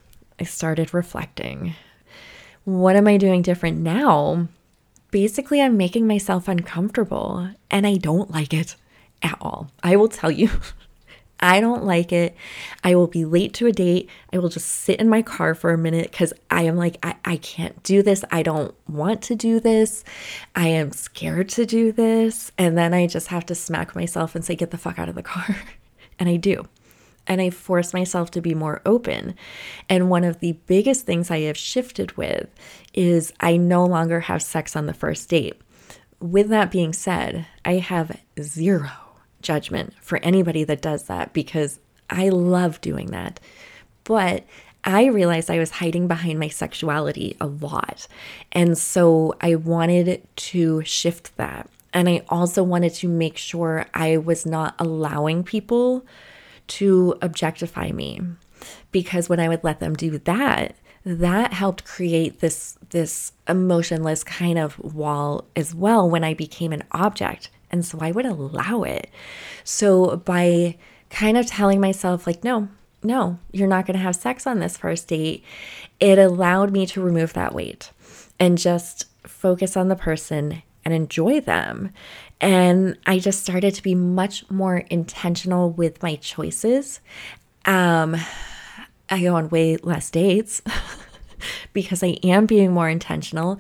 I 0.40 0.44
started 0.44 0.92
reflecting. 0.92 1.74
What 2.64 2.96
am 2.96 3.06
I 3.06 3.16
doing 3.16 3.42
different 3.42 3.78
now? 3.78 4.48
Basically, 5.10 5.60
I'm 5.60 5.76
making 5.76 6.06
myself 6.06 6.48
uncomfortable 6.48 7.50
and 7.70 7.86
I 7.86 7.96
don't 7.96 8.30
like 8.30 8.52
it 8.54 8.76
at 9.22 9.36
all. 9.40 9.70
I 9.82 9.96
will 9.96 10.08
tell 10.08 10.30
you, 10.30 10.50
I 11.40 11.60
don't 11.60 11.84
like 11.84 12.12
it. 12.12 12.36
I 12.84 12.94
will 12.94 13.06
be 13.06 13.24
late 13.24 13.54
to 13.54 13.66
a 13.66 13.72
date. 13.72 14.10
I 14.32 14.38
will 14.38 14.50
just 14.50 14.68
sit 14.68 15.00
in 15.00 15.08
my 15.08 15.22
car 15.22 15.54
for 15.54 15.72
a 15.72 15.78
minute 15.78 16.10
because 16.10 16.34
I 16.50 16.62
am 16.62 16.76
like, 16.76 16.98
I, 17.02 17.16
I 17.24 17.36
can't 17.38 17.82
do 17.82 18.02
this. 18.02 18.24
I 18.30 18.42
don't 18.42 18.74
want 18.86 19.22
to 19.22 19.34
do 19.34 19.58
this. 19.58 20.04
I 20.54 20.68
am 20.68 20.92
scared 20.92 21.48
to 21.50 21.64
do 21.64 21.92
this. 21.92 22.52
And 22.58 22.76
then 22.76 22.92
I 22.92 23.06
just 23.06 23.28
have 23.28 23.46
to 23.46 23.54
smack 23.54 23.96
myself 23.96 24.34
and 24.34 24.44
say, 24.44 24.54
get 24.54 24.70
the 24.70 24.78
fuck 24.78 24.98
out 24.98 25.08
of 25.08 25.14
the 25.14 25.22
car. 25.22 25.56
and 26.18 26.28
I 26.28 26.36
do. 26.36 26.68
And 27.26 27.40
I 27.40 27.50
force 27.50 27.94
myself 27.94 28.30
to 28.32 28.42
be 28.42 28.54
more 28.54 28.82
open. 28.84 29.34
And 29.88 30.10
one 30.10 30.24
of 30.24 30.40
the 30.40 30.52
biggest 30.66 31.06
things 31.06 31.30
I 31.30 31.40
have 31.40 31.56
shifted 31.56 32.16
with 32.16 32.48
is 32.92 33.32
I 33.40 33.56
no 33.56 33.86
longer 33.86 34.20
have 34.20 34.42
sex 34.42 34.76
on 34.76 34.86
the 34.86 34.94
first 34.94 35.28
date. 35.30 35.58
With 36.18 36.48
that 36.48 36.70
being 36.70 36.92
said, 36.92 37.46
I 37.64 37.74
have 37.74 38.20
zero 38.38 38.90
judgment 39.42 39.94
for 40.00 40.18
anybody 40.18 40.64
that 40.64 40.82
does 40.82 41.04
that 41.04 41.32
because 41.32 41.80
I 42.08 42.28
love 42.28 42.80
doing 42.80 43.10
that. 43.12 43.40
But 44.04 44.44
I 44.84 45.06
realized 45.06 45.50
I 45.50 45.58
was 45.58 45.72
hiding 45.72 46.08
behind 46.08 46.38
my 46.38 46.48
sexuality 46.48 47.36
a 47.40 47.46
lot. 47.46 48.06
And 48.52 48.76
so 48.78 49.34
I 49.40 49.54
wanted 49.54 50.26
to 50.36 50.82
shift 50.84 51.36
that. 51.36 51.68
And 51.92 52.08
I 52.08 52.22
also 52.28 52.62
wanted 52.62 52.94
to 52.94 53.08
make 53.08 53.36
sure 53.36 53.86
I 53.92 54.16
was 54.16 54.46
not 54.46 54.74
allowing 54.78 55.42
people 55.42 56.06
to 56.68 57.16
objectify 57.20 57.90
me. 57.90 58.20
Because 58.92 59.28
when 59.28 59.40
I 59.40 59.48
would 59.48 59.64
let 59.64 59.80
them 59.80 59.94
do 59.94 60.18
that, 60.18 60.76
that 61.04 61.52
helped 61.52 61.84
create 61.84 62.40
this 62.40 62.76
this 62.90 63.32
emotionless 63.48 64.22
kind 64.22 64.58
of 64.58 64.78
wall 64.78 65.46
as 65.56 65.74
well 65.74 66.08
when 66.08 66.22
I 66.22 66.34
became 66.34 66.72
an 66.72 66.84
object 66.92 67.48
and 67.70 67.84
so 67.84 67.98
I 68.00 68.10
would 68.10 68.26
allow 68.26 68.82
it. 68.82 69.10
So 69.64 70.16
by 70.16 70.76
kind 71.10 71.36
of 71.36 71.46
telling 71.46 71.80
myself, 71.80 72.26
like, 72.26 72.44
no, 72.44 72.68
no, 73.02 73.38
you're 73.52 73.68
not 73.68 73.86
going 73.86 73.96
to 73.96 74.02
have 74.02 74.16
sex 74.16 74.46
on 74.46 74.58
this 74.58 74.76
first 74.76 75.08
date, 75.08 75.44
it 75.98 76.18
allowed 76.18 76.72
me 76.72 76.86
to 76.86 77.00
remove 77.00 77.32
that 77.32 77.54
weight 77.54 77.90
and 78.38 78.58
just 78.58 79.06
focus 79.26 79.76
on 79.76 79.88
the 79.88 79.96
person 79.96 80.62
and 80.84 80.94
enjoy 80.94 81.40
them. 81.40 81.90
And 82.40 82.96
I 83.06 83.18
just 83.18 83.42
started 83.42 83.74
to 83.74 83.82
be 83.82 83.94
much 83.94 84.50
more 84.50 84.78
intentional 84.78 85.70
with 85.70 86.02
my 86.02 86.16
choices. 86.16 87.00
Um, 87.66 88.16
I 89.10 89.22
go 89.22 89.34
on 89.34 89.50
way 89.50 89.76
less 89.76 90.10
dates 90.10 90.62
because 91.72 92.02
I 92.02 92.18
am 92.22 92.46
being 92.46 92.72
more 92.72 92.88
intentional. 92.88 93.58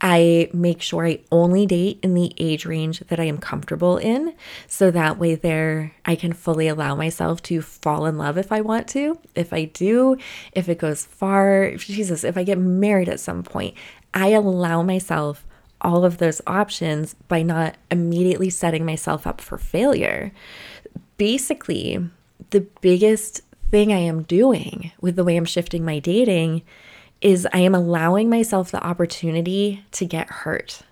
I 0.00 0.48
make 0.54 0.80
sure 0.80 1.06
I 1.06 1.20
only 1.30 1.66
date 1.66 1.98
in 2.02 2.14
the 2.14 2.32
age 2.38 2.64
range 2.64 3.00
that 3.08 3.20
I 3.20 3.24
am 3.24 3.38
comfortable 3.38 3.98
in. 3.98 4.34
So 4.66 4.90
that 4.90 5.18
way, 5.18 5.34
there 5.34 5.92
I 6.06 6.14
can 6.16 6.32
fully 6.32 6.68
allow 6.68 6.94
myself 6.96 7.42
to 7.44 7.60
fall 7.60 8.06
in 8.06 8.16
love 8.16 8.38
if 8.38 8.50
I 8.50 8.62
want 8.62 8.88
to. 8.88 9.18
If 9.34 9.52
I 9.52 9.64
do, 9.64 10.16
if 10.52 10.68
it 10.68 10.78
goes 10.78 11.04
far, 11.04 11.72
Jesus, 11.76 12.24
if 12.24 12.38
I 12.38 12.44
get 12.44 12.58
married 12.58 13.08
at 13.08 13.20
some 13.20 13.42
point, 13.42 13.74
I 14.14 14.28
allow 14.28 14.82
myself 14.82 15.46
all 15.82 16.04
of 16.04 16.18
those 16.18 16.40
options 16.46 17.14
by 17.28 17.42
not 17.42 17.76
immediately 17.90 18.50
setting 18.50 18.84
myself 18.84 19.26
up 19.26 19.40
for 19.40 19.58
failure. 19.58 20.32
Basically, 21.16 21.98
the 22.50 22.66
biggest 22.80 23.42
thing 23.70 23.92
I 23.92 23.98
am 23.98 24.22
doing 24.22 24.92
with 25.00 25.16
the 25.16 25.24
way 25.24 25.36
I'm 25.36 25.44
shifting 25.44 25.84
my 25.84 25.98
dating 25.98 26.62
is 27.20 27.46
I 27.52 27.58
am 27.58 27.74
allowing 27.74 28.30
myself 28.30 28.70
the 28.70 28.84
opportunity 28.84 29.84
to 29.92 30.04
get 30.04 30.28
hurt. 30.28 30.82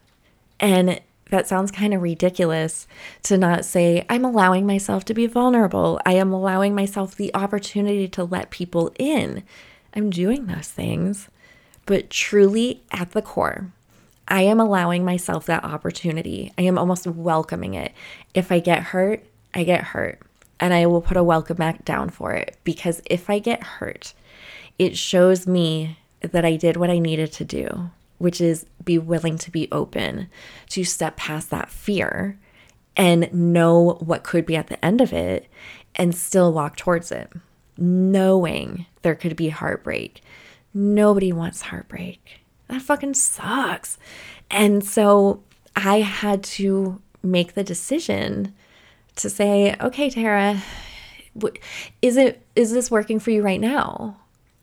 And 0.61 1.01
that 1.31 1.47
sounds 1.47 1.71
kind 1.71 1.95
of 1.95 2.03
ridiculous 2.03 2.87
to 3.25 3.37
not 3.37 3.65
say, 3.65 4.05
I'm 4.09 4.25
allowing 4.25 4.67
myself 4.67 5.05
to 5.07 5.15
be 5.15 5.27
vulnerable. 5.27 6.01
I 6.07 6.13
am 6.15 6.33
allowing 6.33 6.75
myself 6.75 7.15
the 7.15 7.35
opportunity 7.35 8.09
to 8.09 8.25
let 8.25 8.51
people 8.51 8.95
in. 8.99 9.43
I'm 9.95 10.11
doing 10.11 10.47
those 10.47 10.69
things. 10.69 11.29
But 11.87 12.11
truly, 12.11 12.83
at 12.93 13.13
the 13.13 13.23
core, 13.23 13.73
I 14.27 14.43
am 14.43 14.61
allowing 14.61 15.05
myself 15.05 15.47
that 15.47 15.65
opportunity. 15.65 16.53
I 16.59 16.63
am 16.63 16.79
almost 16.79 17.07
welcoming 17.07 17.75
it. 17.75 17.93
If 18.35 18.53
I 18.53 18.59
get 18.59 18.83
hurt, 18.83 19.25
I 19.55 19.65
get 19.65 19.85
hurt. 19.85 20.21
And 20.61 20.75
I 20.75 20.87
will 20.87 21.01
put 21.01 21.17
a 21.17 21.23
welcome 21.23 21.57
back 21.57 21.85
down 21.85 22.11
for 22.11 22.33
it 22.33 22.57
because 22.65 23.01
if 23.07 23.31
I 23.31 23.39
get 23.39 23.63
hurt, 23.63 24.13
it 24.79 24.97
shows 24.97 25.47
me 25.47 25.98
that 26.21 26.45
I 26.45 26.57
did 26.57 26.77
what 26.77 26.91
I 26.91 26.99
needed 26.99 27.33
to 27.33 27.45
do, 27.45 27.91
which 28.19 28.41
is 28.41 28.67
be 28.85 28.99
willing 28.99 29.39
to 29.39 29.51
be 29.51 29.69
open, 29.71 30.29
to 30.71 30.85
step 30.85 31.17
past 31.17 31.51
that 31.51 31.71
fear 31.71 32.39
and 32.97 33.33
know 33.33 33.99
what 34.01 34.25
could 34.25 34.45
be 34.45 34.57
at 34.57 34.67
the 34.67 34.85
end 34.85 35.01
of 35.01 35.13
it 35.13 35.47
and 35.95 36.15
still 36.15 36.53
walk 36.53 36.77
towards 36.77 37.13
it, 37.13 37.31
knowing 37.77 38.87
there 39.03 39.15
could 39.15 39.37
be 39.37 39.49
heartbreak. 39.49 40.23
Nobody 40.75 41.33
wants 41.33 41.63
heartbreak. 41.63 42.41
That 42.69 42.83
fucking 42.83 43.15
sucks. 43.15 43.99
And 44.51 44.85
so 44.85 45.43
I 45.75 46.01
had 46.01 46.43
to 46.45 47.01
make 47.23 47.55
the 47.55 47.65
decision 47.65 48.55
to 49.17 49.31
say, 49.31 49.75
okay, 49.81 50.11
Tera, 50.11 50.63
is 52.03 52.17
it 52.17 52.43
is 52.57 52.73
this 52.73 52.91
working 52.91 53.21
for 53.21 53.31
you 53.31 53.43
right 53.43 53.61
now? 53.61 54.17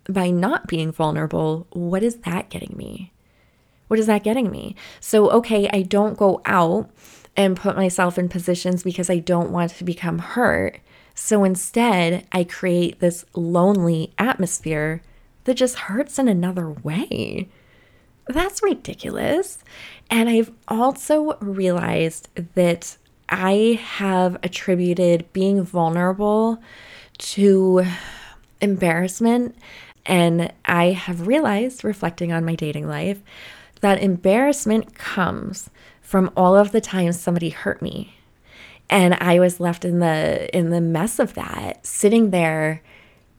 By 0.09 0.29
not 0.29 0.67
being 0.67 0.91
vulnerable, 0.91 1.67
what 1.71 2.03
is 2.03 2.17
that 2.17 2.49
getting 2.49 2.73
me? 2.75 3.11
What 3.87 3.99
is 3.99 4.07
that 4.07 4.23
getting 4.23 4.49
me? 4.49 4.75
So, 4.99 5.29
okay, 5.31 5.69
I 5.71 5.83
don't 5.83 6.17
go 6.17 6.41
out 6.45 6.89
and 7.37 7.57
put 7.57 7.75
myself 7.75 8.17
in 8.17 8.29
positions 8.29 8.83
because 8.83 9.09
I 9.09 9.19
don't 9.19 9.51
want 9.51 9.71
to 9.71 9.83
become 9.83 10.19
hurt. 10.19 10.79
So 11.13 11.43
instead, 11.43 12.25
I 12.31 12.43
create 12.43 12.99
this 12.99 13.25
lonely 13.35 14.13
atmosphere 14.17 15.01
that 15.43 15.55
just 15.55 15.75
hurts 15.75 16.17
in 16.17 16.27
another 16.27 16.69
way. 16.69 17.49
That's 18.27 18.63
ridiculous. 18.63 19.59
And 20.09 20.29
I've 20.29 20.51
also 20.67 21.37
realized 21.39 22.29
that 22.55 22.97
I 23.29 23.79
have 23.81 24.37
attributed 24.43 25.31
being 25.33 25.63
vulnerable 25.63 26.61
to 27.17 27.85
embarrassment 28.61 29.55
and 30.05 30.51
I 30.65 30.91
have 30.91 31.27
realized, 31.27 31.83
reflecting 31.83 32.31
on 32.31 32.45
my 32.45 32.55
dating 32.55 32.87
life, 32.87 33.21
that 33.81 34.01
embarrassment 34.01 34.95
comes 34.95 35.69
from 36.01 36.31
all 36.35 36.55
of 36.55 36.71
the 36.71 36.81
times 36.81 37.19
somebody 37.19 37.49
hurt 37.49 37.81
me. 37.81 38.15
And 38.89 39.15
I 39.15 39.39
was 39.39 39.59
left 39.59 39.83
in 39.83 39.99
the 39.99 40.55
in 40.55 40.69
the 40.69 40.81
mess 40.81 41.17
of 41.17 41.33
that, 41.33 41.85
sitting 41.85 42.29
there 42.29 42.81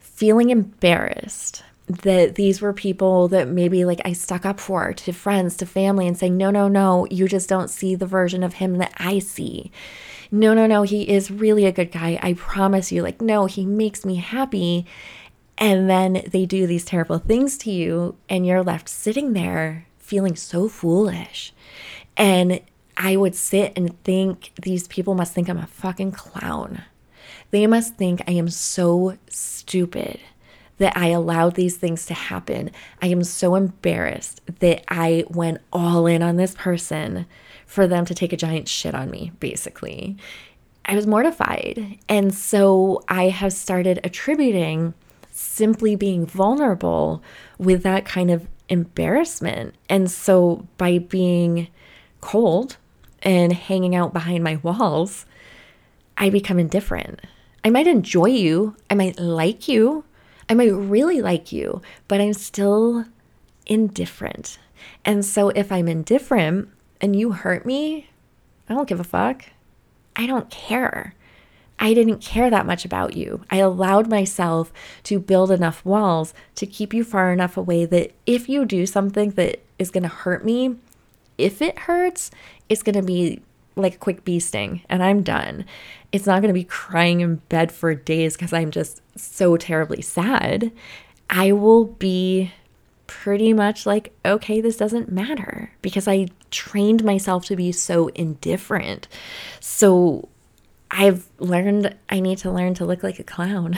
feeling 0.00 0.50
embarrassed 0.50 1.62
that 1.86 2.34
these 2.34 2.60
were 2.60 2.72
people 2.72 3.28
that 3.28 3.46
maybe 3.46 3.84
like 3.84 4.00
I 4.04 4.12
stuck 4.12 4.44
up 4.44 4.58
for 4.58 4.92
to 4.92 5.12
friends, 5.12 5.56
to 5.58 5.66
family, 5.66 6.08
and 6.08 6.18
saying, 6.18 6.36
no, 6.36 6.50
no, 6.50 6.66
no, 6.68 7.06
you 7.10 7.28
just 7.28 7.48
don't 7.48 7.70
see 7.70 7.94
the 7.94 8.06
version 8.06 8.42
of 8.42 8.54
him 8.54 8.78
that 8.78 8.92
I 8.96 9.20
see. 9.20 9.70
No, 10.32 10.54
no, 10.54 10.66
no, 10.66 10.82
he 10.82 11.08
is 11.08 11.30
really 11.30 11.66
a 11.66 11.72
good 11.72 11.92
guy. 11.92 12.18
I 12.20 12.32
promise 12.32 12.90
you. 12.90 13.02
Like, 13.02 13.20
no, 13.20 13.46
he 13.46 13.64
makes 13.64 14.04
me 14.04 14.16
happy. 14.16 14.84
And 15.58 15.88
then 15.88 16.22
they 16.30 16.44
do 16.46 16.66
these 16.66 16.84
terrible 16.84 17.18
things 17.18 17.56
to 17.58 17.70
you, 17.70 18.16
and 18.28 18.46
you're 18.46 18.62
left 18.62 18.88
sitting 18.88 19.32
there 19.32 19.86
feeling 19.98 20.36
so 20.36 20.68
foolish. 20.68 21.52
And 22.16 22.60
I 22.96 23.16
would 23.16 23.34
sit 23.34 23.72
and 23.76 24.02
think 24.04 24.52
these 24.62 24.86
people 24.88 25.14
must 25.14 25.32
think 25.32 25.48
I'm 25.48 25.58
a 25.58 25.66
fucking 25.66 26.12
clown. 26.12 26.82
They 27.50 27.66
must 27.66 27.96
think 27.96 28.22
I 28.26 28.32
am 28.32 28.48
so 28.48 29.16
stupid 29.28 30.20
that 30.78 30.96
I 30.96 31.08
allowed 31.08 31.54
these 31.54 31.76
things 31.76 32.06
to 32.06 32.14
happen. 32.14 32.70
I 33.00 33.06
am 33.06 33.24
so 33.24 33.54
embarrassed 33.54 34.42
that 34.60 34.84
I 34.88 35.24
went 35.28 35.62
all 35.72 36.06
in 36.06 36.22
on 36.22 36.36
this 36.36 36.54
person 36.54 37.26
for 37.64 37.86
them 37.86 38.04
to 38.04 38.14
take 38.14 38.32
a 38.32 38.36
giant 38.36 38.68
shit 38.68 38.94
on 38.94 39.10
me, 39.10 39.32
basically. 39.40 40.16
I 40.84 40.94
was 40.94 41.06
mortified. 41.06 41.98
And 42.08 42.34
so 42.34 43.02
I 43.08 43.28
have 43.28 43.52
started 43.52 44.00
attributing 44.04 44.94
simply 45.36 45.94
being 45.94 46.24
vulnerable 46.24 47.22
with 47.58 47.82
that 47.82 48.04
kind 48.04 48.30
of 48.30 48.48
embarrassment. 48.68 49.74
And 49.88 50.10
so 50.10 50.66
by 50.78 50.98
being 50.98 51.68
cold 52.20 52.78
and 53.22 53.52
hanging 53.52 53.94
out 53.94 54.12
behind 54.12 54.42
my 54.42 54.56
walls, 54.56 55.26
I 56.16 56.30
become 56.30 56.58
indifferent. 56.58 57.20
I 57.62 57.70
might 57.70 57.86
enjoy 57.86 58.26
you, 58.26 58.76
I 58.88 58.94
might 58.94 59.18
like 59.18 59.68
you, 59.68 60.04
I 60.48 60.54
might 60.54 60.72
really 60.72 61.20
like 61.20 61.52
you, 61.52 61.82
but 62.08 62.20
I'm 62.20 62.32
still 62.32 63.04
indifferent. 63.66 64.58
And 65.04 65.24
so 65.24 65.50
if 65.50 65.70
I'm 65.70 65.88
indifferent 65.88 66.68
and 67.00 67.14
you 67.14 67.32
hurt 67.32 67.66
me, 67.66 68.08
I 68.68 68.74
don't 68.74 68.88
give 68.88 69.00
a 69.00 69.04
fuck. 69.04 69.44
I 70.14 70.26
don't 70.26 70.48
care. 70.48 71.14
I 71.78 71.94
didn't 71.94 72.20
care 72.20 72.50
that 72.50 72.66
much 72.66 72.84
about 72.84 73.16
you. 73.16 73.42
I 73.50 73.58
allowed 73.58 74.08
myself 74.08 74.72
to 75.04 75.20
build 75.20 75.50
enough 75.50 75.84
walls 75.84 76.32
to 76.54 76.66
keep 76.66 76.94
you 76.94 77.04
far 77.04 77.32
enough 77.32 77.56
away 77.56 77.84
that 77.84 78.12
if 78.24 78.48
you 78.48 78.64
do 78.64 78.86
something 78.86 79.30
that 79.32 79.60
is 79.78 79.90
going 79.90 80.02
to 80.02 80.08
hurt 80.08 80.44
me, 80.44 80.76
if 81.36 81.60
it 81.60 81.80
hurts, 81.80 82.30
it's 82.68 82.82
going 82.82 82.94
to 82.94 83.02
be 83.02 83.42
like 83.76 83.96
a 83.96 83.98
quick 83.98 84.24
bee 84.24 84.40
sting 84.40 84.82
and 84.88 85.02
I'm 85.02 85.22
done. 85.22 85.66
It's 86.12 86.26
not 86.26 86.40
going 86.40 86.48
to 86.48 86.58
be 86.58 86.64
crying 86.64 87.20
in 87.20 87.36
bed 87.50 87.70
for 87.70 87.94
days 87.94 88.36
because 88.36 88.52
I'm 88.52 88.70
just 88.70 89.02
so 89.16 89.56
terribly 89.58 90.00
sad. 90.00 90.72
I 91.28 91.52
will 91.52 91.84
be 91.84 92.52
pretty 93.06 93.52
much 93.52 93.86
like, 93.86 94.12
okay, 94.24 94.60
this 94.60 94.76
doesn't 94.76 95.12
matter 95.12 95.70
because 95.82 96.08
I 96.08 96.28
trained 96.50 97.04
myself 97.04 97.44
to 97.46 97.56
be 97.56 97.70
so 97.70 98.08
indifferent. 98.08 99.08
So 99.60 100.28
I've 100.90 101.26
learned 101.38 101.94
I 102.08 102.20
need 102.20 102.38
to 102.38 102.50
learn 102.50 102.74
to 102.74 102.84
look 102.84 103.02
like 103.02 103.18
a 103.18 103.24
clown. 103.24 103.76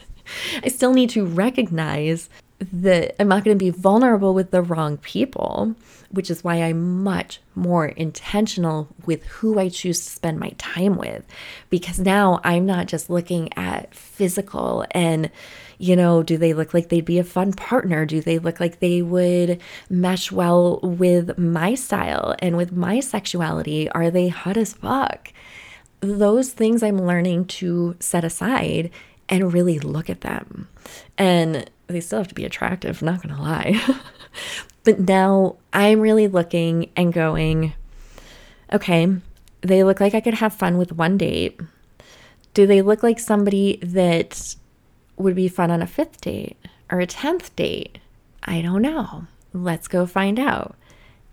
I 0.62 0.68
still 0.68 0.92
need 0.92 1.10
to 1.10 1.24
recognize 1.24 2.28
that 2.58 3.14
I'm 3.20 3.28
not 3.28 3.44
going 3.44 3.58
to 3.58 3.64
be 3.64 3.70
vulnerable 3.70 4.32
with 4.32 4.50
the 4.50 4.62
wrong 4.62 4.96
people, 4.98 5.74
which 6.10 6.30
is 6.30 6.42
why 6.42 6.56
I'm 6.56 7.02
much 7.04 7.40
more 7.54 7.86
intentional 7.86 8.88
with 9.04 9.24
who 9.24 9.58
I 9.58 9.68
choose 9.68 10.02
to 10.04 10.10
spend 10.10 10.38
my 10.38 10.50
time 10.56 10.96
with. 10.96 11.24
Because 11.68 11.98
now 11.98 12.40
I'm 12.44 12.64
not 12.64 12.86
just 12.86 13.10
looking 13.10 13.52
at 13.58 13.94
physical 13.94 14.86
and, 14.92 15.30
you 15.78 15.96
know, 15.96 16.22
do 16.22 16.38
they 16.38 16.54
look 16.54 16.72
like 16.72 16.88
they'd 16.88 17.04
be 17.04 17.18
a 17.18 17.24
fun 17.24 17.52
partner? 17.52 18.06
Do 18.06 18.22
they 18.22 18.38
look 18.38 18.58
like 18.58 18.78
they 18.78 19.02
would 19.02 19.60
mesh 19.90 20.32
well 20.32 20.80
with 20.82 21.36
my 21.36 21.74
style 21.74 22.34
and 22.38 22.56
with 22.56 22.72
my 22.72 23.00
sexuality? 23.00 23.90
Are 23.90 24.10
they 24.10 24.28
hot 24.28 24.56
as 24.56 24.72
fuck? 24.72 25.30
Those 26.00 26.52
things 26.52 26.82
I'm 26.82 27.00
learning 27.06 27.46
to 27.46 27.96
set 28.00 28.24
aside 28.24 28.90
and 29.28 29.52
really 29.52 29.78
look 29.78 30.08
at 30.08 30.20
them. 30.20 30.68
And 31.18 31.68
they 31.88 32.00
still 32.00 32.18
have 32.18 32.28
to 32.28 32.34
be 32.34 32.44
attractive, 32.44 33.02
not 33.02 33.22
gonna 33.22 33.40
lie. 33.40 33.80
but 34.84 35.00
now 35.00 35.56
I'm 35.72 36.00
really 36.00 36.28
looking 36.28 36.90
and 36.96 37.12
going, 37.12 37.74
okay, 38.72 39.08
they 39.60 39.84
look 39.84 40.00
like 40.00 40.14
I 40.14 40.20
could 40.20 40.34
have 40.34 40.52
fun 40.52 40.78
with 40.78 40.92
one 40.92 41.16
date. 41.16 41.60
Do 42.54 42.66
they 42.66 42.82
look 42.82 43.02
like 43.02 43.18
somebody 43.18 43.78
that 43.82 44.56
would 45.16 45.34
be 45.34 45.48
fun 45.48 45.70
on 45.70 45.82
a 45.82 45.86
fifth 45.86 46.20
date 46.20 46.56
or 46.90 47.00
a 47.00 47.06
10th 47.06 47.54
date? 47.56 47.98
I 48.44 48.60
don't 48.60 48.82
know. 48.82 49.26
Let's 49.52 49.88
go 49.88 50.06
find 50.06 50.38
out. 50.38 50.76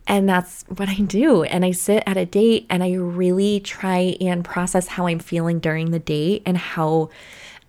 And 0.08 0.28
that's 0.28 0.64
what 0.68 0.90
I 0.90 0.96
do. 0.96 1.44
And 1.44 1.64
I 1.64 1.72
sit 1.72 2.04
at 2.06 2.18
a 2.18 2.26
date 2.26 2.66
and 2.70 2.84
I 2.84 2.94
really 2.94 3.60
try 3.60 4.18
and 4.20 4.44
process 4.44 4.88
how 4.88 5.08
I'm 5.08 5.20
feeling 5.20 5.60
during 5.60 5.92
the 5.92 6.00
date 6.00 6.44
and 6.46 6.58
how 6.58 7.10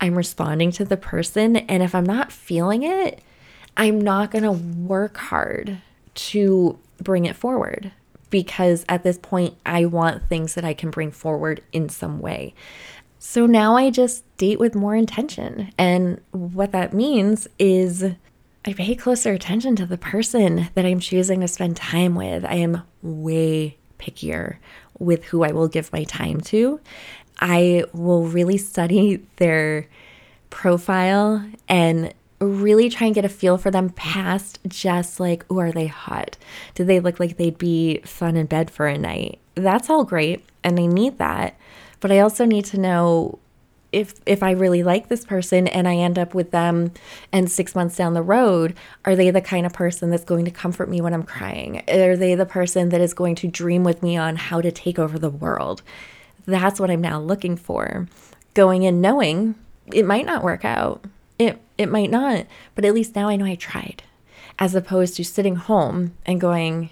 I'm 0.01 0.15
responding 0.15 0.71
to 0.73 0.85
the 0.85 0.97
person. 0.97 1.55
And 1.55 1.81
if 1.81 1.95
I'm 1.95 2.05
not 2.05 2.31
feeling 2.31 2.83
it, 2.83 3.21
I'm 3.77 3.99
not 3.99 4.31
going 4.31 4.43
to 4.43 4.51
work 4.51 5.17
hard 5.17 5.77
to 6.15 6.79
bring 7.01 7.25
it 7.25 7.35
forward 7.35 7.91
because 8.29 8.85
at 8.89 9.03
this 9.03 9.17
point, 9.17 9.55
I 9.65 9.85
want 9.85 10.27
things 10.27 10.55
that 10.55 10.65
I 10.65 10.73
can 10.73 10.89
bring 10.91 11.11
forward 11.11 11.61
in 11.71 11.89
some 11.89 12.19
way. 12.19 12.53
So 13.19 13.45
now 13.45 13.75
I 13.75 13.89
just 13.89 14.23
date 14.37 14.59
with 14.59 14.75
more 14.75 14.95
intention. 14.95 15.71
And 15.77 16.21
what 16.31 16.71
that 16.73 16.93
means 16.93 17.47
is 17.57 18.11
I 18.67 18.73
pay 18.73 18.95
closer 18.95 19.31
attention 19.31 19.75
to 19.75 19.85
the 19.85 19.97
person 19.97 20.69
that 20.73 20.85
I'm 20.85 20.99
choosing 20.99 21.41
to 21.41 21.47
spend 21.47 21.77
time 21.77 22.15
with. 22.15 22.43
I 22.43 22.55
am 22.55 22.81
way 23.03 23.77
pickier 23.99 24.57
with 24.97 25.25
who 25.25 25.43
I 25.43 25.51
will 25.51 25.67
give 25.67 25.93
my 25.93 26.03
time 26.03 26.41
to. 26.41 26.79
I 27.39 27.83
will 27.93 28.23
really 28.25 28.57
study 28.57 29.23
their 29.35 29.87
profile 30.49 31.45
and 31.69 32.11
really 32.39 32.89
try 32.89 33.05
and 33.05 33.15
get 33.15 33.25
a 33.25 33.29
feel 33.29 33.59
for 33.59 33.69
them 33.69 33.89
past 33.91 34.59
just 34.67 35.19
like, 35.19 35.45
oh, 35.49 35.59
are 35.59 35.71
they 35.71 35.87
hot? 35.87 36.35
Do 36.73 36.83
they 36.83 36.99
look 36.99 37.19
like 37.19 37.37
they'd 37.37 37.57
be 37.57 37.99
fun 37.99 38.35
in 38.35 38.47
bed 38.47 38.71
for 38.71 38.87
a 38.87 38.97
night? 38.97 39.37
That's 39.53 39.91
all 39.91 40.03
great. 40.03 40.43
And 40.63 40.79
I 40.79 40.87
need 40.87 41.19
that. 41.19 41.55
But 41.99 42.11
I 42.11 42.19
also 42.19 42.45
need 42.45 42.65
to 42.65 42.79
know 42.79 43.37
if 43.95 44.13
if 44.25 44.43
I 44.43 44.51
really 44.51 44.83
like 44.83 45.07
this 45.07 45.23
person 45.23 45.69
and 45.69 45.87
I 45.87 45.95
end 45.95 46.19
up 46.19 46.33
with 46.35 46.51
them 46.51 46.91
and 47.31 47.49
6 47.49 47.75
months 47.75 47.95
down 47.95 48.13
the 48.13 48.21
road, 48.21 48.75
are 49.05 49.15
they 49.15 49.31
the 49.31 49.39
kind 49.39 49.65
of 49.65 49.71
person 49.71 50.09
that's 50.09 50.25
going 50.25 50.43
to 50.43 50.51
comfort 50.51 50.89
me 50.89 50.99
when 50.99 51.13
I'm 51.13 51.23
crying? 51.23 51.81
Are 51.89 52.17
they 52.17 52.35
the 52.35 52.45
person 52.45 52.89
that 52.89 52.99
is 52.99 53.13
going 53.13 53.35
to 53.35 53.47
dream 53.47 53.85
with 53.85 54.03
me 54.03 54.17
on 54.17 54.35
how 54.35 54.59
to 54.59 54.69
take 54.69 54.99
over 54.99 55.17
the 55.17 55.29
world? 55.29 55.81
That's 56.45 56.77
what 56.77 56.91
I'm 56.91 56.99
now 56.99 57.21
looking 57.21 57.55
for. 57.55 58.07
Going 58.53 58.83
in 58.83 58.99
knowing 58.99 59.55
it 59.93 60.05
might 60.05 60.25
not 60.25 60.43
work 60.43 60.65
out. 60.65 61.05
It 61.39 61.61
it 61.77 61.89
might 61.89 62.11
not, 62.11 62.47
but 62.75 62.83
at 62.83 62.93
least 62.93 63.15
now 63.15 63.29
I 63.29 63.37
know 63.37 63.45
I 63.45 63.55
tried. 63.55 64.03
As 64.59 64.75
opposed 64.75 65.15
to 65.15 65.23
sitting 65.23 65.55
home 65.55 66.15
and 66.25 66.41
going, 66.41 66.89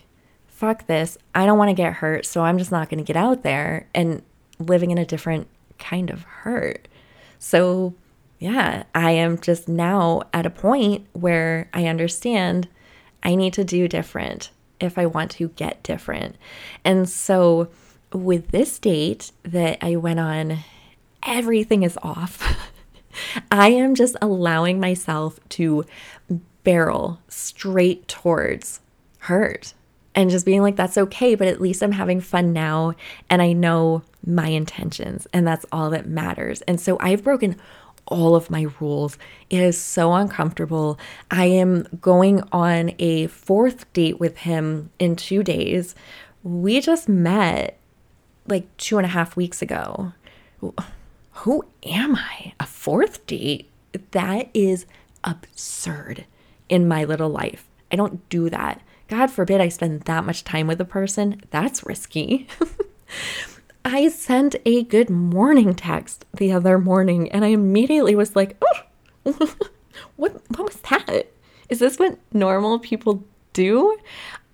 fuck 0.48 0.88
this, 0.88 1.18
I 1.36 1.46
don't 1.46 1.58
want 1.58 1.70
to 1.70 1.74
get 1.74 1.96
hurt, 1.96 2.26
so 2.26 2.44
I'm 2.44 2.58
just 2.58 2.72
not 2.72 2.90
going 2.90 3.04
to 3.04 3.04
get 3.04 3.18
out 3.18 3.44
there 3.44 3.88
and 3.94 4.22
living 4.58 4.92
in 4.92 4.98
a 4.98 5.06
different 5.06 5.48
kind 5.80 6.10
of 6.10 6.24
hurt. 6.24 6.88
So, 7.44 7.94
yeah, 8.40 8.84
I 8.96 9.12
am 9.12 9.38
just 9.38 9.68
now 9.68 10.22
at 10.32 10.46
a 10.46 10.50
point 10.50 11.06
where 11.12 11.68
I 11.74 11.88
understand 11.88 12.70
I 13.22 13.36
need 13.36 13.52
to 13.56 13.66
do 13.66 13.90
different 13.90 14.50
if 14.80 14.98
I 14.98 15.08
want 15.08 15.32
to 15.32 15.50
get 15.50 15.84
different. 15.84 16.38
And 16.86 17.10
so, 17.10 17.68
with 18.14 18.52
this 18.52 18.80
date 18.80 19.34
that 19.44 19.78
I 19.82 19.98
went 19.98 20.22
on, 20.22 20.60
everything 21.22 21.84
is 21.84 22.00
off. 22.02 22.58
I 23.52 23.72
am 23.72 23.94
just 23.94 24.16
allowing 24.22 24.80
myself 24.80 25.38
to 25.50 25.84
barrel 26.64 27.20
straight 27.28 28.08
towards 28.08 28.80
hurt 29.20 29.74
and 30.16 30.30
just 30.30 30.46
being 30.46 30.62
like, 30.62 30.78
that's 30.78 30.98
okay, 30.98 31.36
but 31.36 31.50
at 31.50 31.60
least 31.60 31.84
I'm 31.84 31.92
having 31.92 32.22
fun 32.22 32.54
now 32.54 32.94
and 33.30 33.42
I 33.42 33.52
know 33.52 34.04
my 34.26 34.48
intentions, 34.48 35.28
and 35.34 35.46
that's 35.46 35.66
all 35.72 35.90
that 35.92 36.08
matters. 36.08 36.62
And 36.62 36.80
so 36.80 36.98
I've 37.00 37.24
broken 37.24 37.58
all 38.06 38.36
of 38.36 38.50
my 38.50 38.68
rules. 38.80 39.18
It 39.50 39.62
is 39.62 39.80
so 39.80 40.14
uncomfortable. 40.14 41.00
I 41.32 41.46
am 41.46 41.88
going 42.02 42.44
on 42.52 42.92
a 43.00 43.28
fourth 43.28 43.92
date 43.94 44.20
with 44.20 44.38
him 44.38 44.90
in 45.00 45.16
two 45.16 45.44
days. 45.44 45.96
We 46.44 46.82
just 46.82 47.08
met 47.08 47.80
like 48.48 48.76
two 48.78 48.98
and 48.98 49.06
a 49.06 49.10
half 49.10 49.36
weeks 49.36 49.62
ago. 49.62 50.14
Who 51.32 51.66
am 51.84 52.16
I? 52.16 52.54
A 52.60 52.66
fourth 52.66 53.26
date? 53.26 53.70
That 54.12 54.50
is 54.54 54.86
absurd 55.24 56.26
in 56.70 56.88
my 56.88 57.04
little 57.04 57.30
life. 57.30 57.68
I 57.92 57.96
don't 57.96 58.28
do 58.30 58.50
that. 58.50 58.82
God 59.08 59.28
forbid 59.28 59.62
I 59.62 59.70
spend 59.70 60.02
that 60.02 60.26
much 60.26 60.44
time 60.44 60.68
with 60.68 60.82
a 60.82 60.86
person. 60.86 61.42
That's 61.52 61.86
risky. 61.86 62.48
I 63.86 64.08
sent 64.10 64.56
a 64.66 64.84
good 64.84 65.10
morning 65.10 65.74
text 65.74 66.26
the 66.34 66.52
other 66.52 66.78
morning 66.78 67.32
and 67.32 67.44
I 67.44 67.50
immediately 67.50 68.16
was 68.16 68.36
like, 68.36 68.56
oh, 68.62 69.32
what, 70.16 70.42
what 70.50 70.66
was 70.66 70.78
that? 70.90 71.28
Is 71.70 71.80
this 71.80 72.00
what 72.00 72.18
normal 72.32 72.80
people 72.80 73.24
do? 73.52 73.98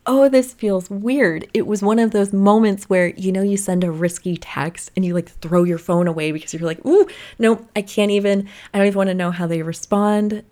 oh, 0.09 0.27
this 0.27 0.53
feels 0.53 0.89
weird. 0.89 1.47
It 1.53 1.67
was 1.67 1.83
one 1.83 1.99
of 1.99 2.09
those 2.09 2.33
moments 2.33 2.89
where, 2.89 3.09
you 3.09 3.31
know, 3.31 3.43
you 3.43 3.57
send 3.57 3.83
a 3.83 3.91
risky 3.91 4.37
text 4.37 4.89
and 4.95 5.05
you 5.05 5.13
like 5.13 5.29
throw 5.29 5.63
your 5.63 5.77
phone 5.77 6.07
away 6.07 6.31
because 6.31 6.51
you're 6.51 6.63
like, 6.63 6.83
ooh, 6.83 7.07
no, 7.37 7.67
I 7.75 7.83
can't 7.83 8.09
even, 8.09 8.49
I 8.73 8.79
don't 8.79 8.87
even 8.87 8.97
want 8.97 9.09
to 9.09 9.13
know 9.13 9.29
how 9.29 9.45
they 9.45 9.61
respond. 9.61 10.43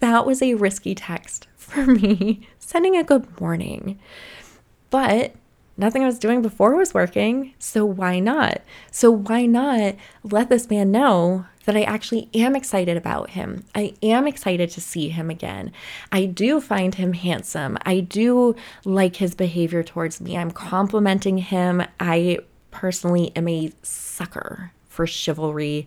That 0.00 0.24
was 0.24 0.40
a 0.40 0.54
risky 0.54 0.94
text 0.94 1.48
for 1.56 1.84
me, 1.86 2.48
sending 2.58 2.96
a 2.96 3.04
good 3.04 3.38
morning. 3.38 3.98
But 4.88 5.34
Nothing 5.78 6.02
I 6.02 6.06
was 6.06 6.18
doing 6.18 6.42
before 6.42 6.74
was 6.74 6.92
working. 6.92 7.54
So 7.60 7.86
why 7.86 8.18
not? 8.18 8.62
So 8.90 9.12
why 9.12 9.46
not 9.46 9.94
let 10.24 10.50
this 10.50 10.68
man 10.68 10.90
know 10.90 11.46
that 11.64 11.76
I 11.76 11.82
actually 11.82 12.28
am 12.34 12.56
excited 12.56 12.96
about 12.96 13.30
him? 13.30 13.64
I 13.76 13.94
am 14.02 14.26
excited 14.26 14.70
to 14.70 14.80
see 14.80 15.08
him 15.08 15.30
again. 15.30 15.70
I 16.10 16.24
do 16.26 16.60
find 16.60 16.96
him 16.96 17.12
handsome. 17.12 17.78
I 17.86 18.00
do 18.00 18.56
like 18.84 19.16
his 19.16 19.36
behavior 19.36 19.84
towards 19.84 20.20
me. 20.20 20.36
I'm 20.36 20.50
complimenting 20.50 21.38
him. 21.38 21.84
I 22.00 22.38
personally 22.72 23.30
am 23.36 23.46
a 23.46 23.72
sucker 23.82 24.72
for 24.88 25.06
chivalry 25.06 25.86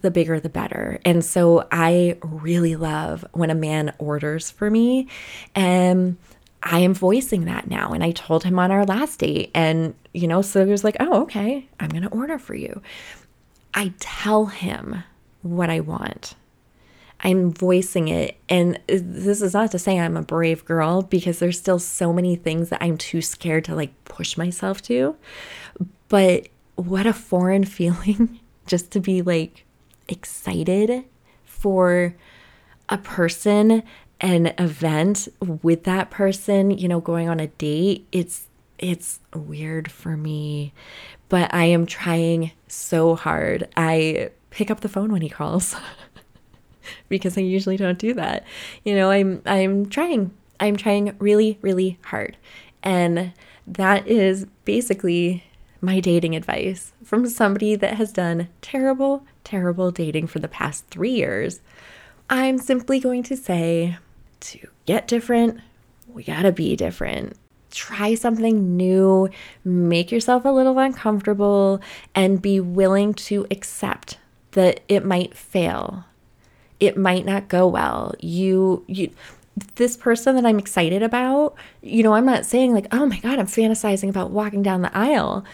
the 0.00 0.10
bigger 0.10 0.40
the 0.40 0.48
better. 0.48 1.00
And 1.04 1.24
so 1.24 1.66
I 1.70 2.18
really 2.22 2.76
love 2.76 3.24
when 3.32 3.50
a 3.50 3.54
man 3.54 3.94
orders 3.98 4.50
for 4.50 4.70
me. 4.70 5.08
And 5.54 6.16
I 6.64 6.78
am 6.78 6.94
voicing 6.94 7.44
that 7.44 7.68
now. 7.68 7.92
And 7.92 8.02
I 8.02 8.12
told 8.12 8.42
him 8.42 8.58
on 8.58 8.70
our 8.70 8.86
last 8.86 9.20
date. 9.20 9.50
And, 9.54 9.94
you 10.14 10.26
know, 10.26 10.40
so 10.40 10.64
he 10.64 10.72
was 10.72 10.82
like, 10.82 10.96
oh, 10.98 11.22
okay, 11.22 11.68
I'm 11.78 11.90
going 11.90 12.02
to 12.02 12.08
order 12.08 12.38
for 12.38 12.54
you. 12.54 12.80
I 13.74 13.92
tell 14.00 14.46
him 14.46 15.04
what 15.42 15.68
I 15.68 15.80
want. 15.80 16.34
I'm 17.20 17.52
voicing 17.52 18.08
it. 18.08 18.38
And 18.48 18.80
this 18.86 19.42
is 19.42 19.52
not 19.52 19.70
to 19.72 19.78
say 19.78 19.98
I'm 19.98 20.16
a 20.16 20.22
brave 20.22 20.64
girl 20.64 21.02
because 21.02 21.38
there's 21.38 21.58
still 21.58 21.78
so 21.78 22.12
many 22.12 22.34
things 22.34 22.70
that 22.70 22.82
I'm 22.82 22.96
too 22.96 23.20
scared 23.20 23.64
to 23.66 23.74
like 23.74 23.92
push 24.04 24.38
myself 24.38 24.80
to. 24.82 25.16
But 26.08 26.48
what 26.76 27.06
a 27.06 27.12
foreign 27.12 27.64
feeling 27.66 28.40
just 28.66 28.90
to 28.92 29.00
be 29.00 29.20
like 29.20 29.64
excited 30.08 31.04
for 31.44 32.14
a 32.88 32.98
person 32.98 33.82
an 34.24 34.46
event 34.58 35.28
with 35.62 35.84
that 35.84 36.10
person, 36.10 36.70
you 36.70 36.88
know, 36.88 36.98
going 36.98 37.28
on 37.28 37.40
a 37.40 37.48
date, 37.48 38.06
it's 38.10 38.46
it's 38.78 39.20
weird 39.34 39.92
for 39.92 40.16
me. 40.16 40.72
But 41.28 41.52
I 41.52 41.64
am 41.64 41.84
trying 41.84 42.52
so 42.66 43.16
hard. 43.16 43.68
I 43.76 44.30
pick 44.48 44.70
up 44.70 44.80
the 44.80 44.88
phone 44.88 45.12
when 45.12 45.20
he 45.20 45.28
calls 45.28 45.76
because 47.10 47.36
I 47.36 47.42
usually 47.42 47.76
don't 47.76 47.98
do 47.98 48.14
that. 48.14 48.44
You 48.82 48.94
know, 48.94 49.10
I'm 49.10 49.42
I'm 49.44 49.90
trying. 49.90 50.32
I'm 50.58 50.76
trying 50.76 51.14
really 51.18 51.58
really 51.60 51.98
hard. 52.04 52.38
And 52.82 53.34
that 53.66 54.08
is 54.08 54.46
basically 54.64 55.44
my 55.82 56.00
dating 56.00 56.34
advice 56.34 56.94
from 57.04 57.26
somebody 57.26 57.76
that 57.76 57.94
has 57.98 58.10
done 58.10 58.48
terrible, 58.62 59.26
terrible 59.44 59.90
dating 59.90 60.28
for 60.28 60.38
the 60.38 60.48
past 60.48 60.86
three 60.86 61.12
years. 61.12 61.60
I'm 62.30 62.56
simply 62.56 63.00
going 63.00 63.22
to 63.24 63.36
say 63.36 63.98
to 64.44 64.68
get 64.86 65.08
different, 65.08 65.60
we 66.08 66.22
gotta 66.24 66.52
be 66.52 66.76
different. 66.76 67.36
Try 67.70 68.14
something 68.14 68.76
new, 68.76 69.28
make 69.64 70.12
yourself 70.12 70.44
a 70.44 70.50
little 70.50 70.78
uncomfortable, 70.78 71.80
and 72.14 72.40
be 72.40 72.60
willing 72.60 73.14
to 73.14 73.46
accept 73.50 74.18
that 74.52 74.80
it 74.88 75.04
might 75.04 75.36
fail. 75.36 76.04
It 76.78 76.96
might 76.96 77.24
not 77.24 77.48
go 77.48 77.66
well. 77.66 78.14
You, 78.20 78.84
you, 78.86 79.10
this 79.76 79.96
person 79.96 80.36
that 80.36 80.46
I'm 80.46 80.58
excited 80.58 81.02
about, 81.02 81.56
you 81.82 82.02
know, 82.02 82.14
I'm 82.14 82.26
not 82.26 82.46
saying 82.46 82.72
like, 82.72 82.86
oh 82.92 83.06
my 83.06 83.18
God, 83.18 83.38
I'm 83.38 83.46
fantasizing 83.46 84.08
about 84.08 84.30
walking 84.30 84.62
down 84.62 84.82
the 84.82 84.96
aisle, 84.96 85.44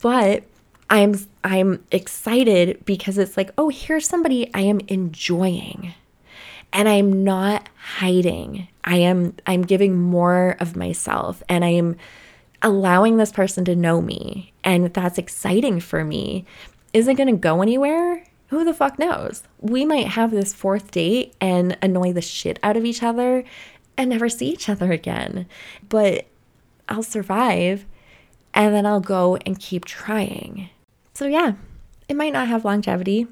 but 0.00 0.44
I'm 0.90 1.14
I'm 1.44 1.84
excited 1.90 2.84
because 2.84 3.18
it's 3.18 3.36
like, 3.36 3.50
oh, 3.58 3.68
here's 3.68 4.08
somebody 4.08 4.50
I 4.54 4.60
am 4.60 4.80
enjoying 4.88 5.94
and 6.72 6.88
I'm 6.88 7.24
not 7.24 7.68
hiding. 7.76 8.68
I 8.84 8.96
am 8.98 9.34
I'm 9.46 9.62
giving 9.62 9.98
more 9.98 10.56
of 10.60 10.76
myself 10.76 11.42
and 11.48 11.64
I'm 11.64 11.96
allowing 12.62 13.16
this 13.16 13.32
person 13.32 13.64
to 13.66 13.76
know 13.76 14.00
me 14.00 14.52
and 14.64 14.92
that's 14.92 15.18
exciting 15.18 15.80
for 15.80 16.04
me. 16.04 16.44
Is 16.92 17.06
it 17.06 17.16
going 17.16 17.28
to 17.28 17.36
go 17.36 17.62
anywhere? 17.62 18.24
Who 18.48 18.64
the 18.64 18.74
fuck 18.74 18.98
knows? 18.98 19.42
We 19.60 19.84
might 19.84 20.08
have 20.08 20.30
this 20.30 20.54
fourth 20.54 20.90
date 20.90 21.34
and 21.40 21.76
annoy 21.82 22.14
the 22.14 22.22
shit 22.22 22.58
out 22.62 22.76
of 22.76 22.84
each 22.84 23.02
other 23.02 23.44
and 23.96 24.08
never 24.08 24.28
see 24.28 24.48
each 24.48 24.68
other 24.68 24.90
again. 24.90 25.46
But 25.88 26.26
I'll 26.88 27.02
survive 27.02 27.84
and 28.54 28.74
then 28.74 28.86
I'll 28.86 29.00
go 29.00 29.36
and 29.44 29.60
keep 29.60 29.84
trying. 29.84 30.70
So, 31.12 31.26
yeah, 31.26 31.52
it 32.08 32.16
might 32.16 32.32
not 32.32 32.48
have 32.48 32.64
longevity, 32.64 33.26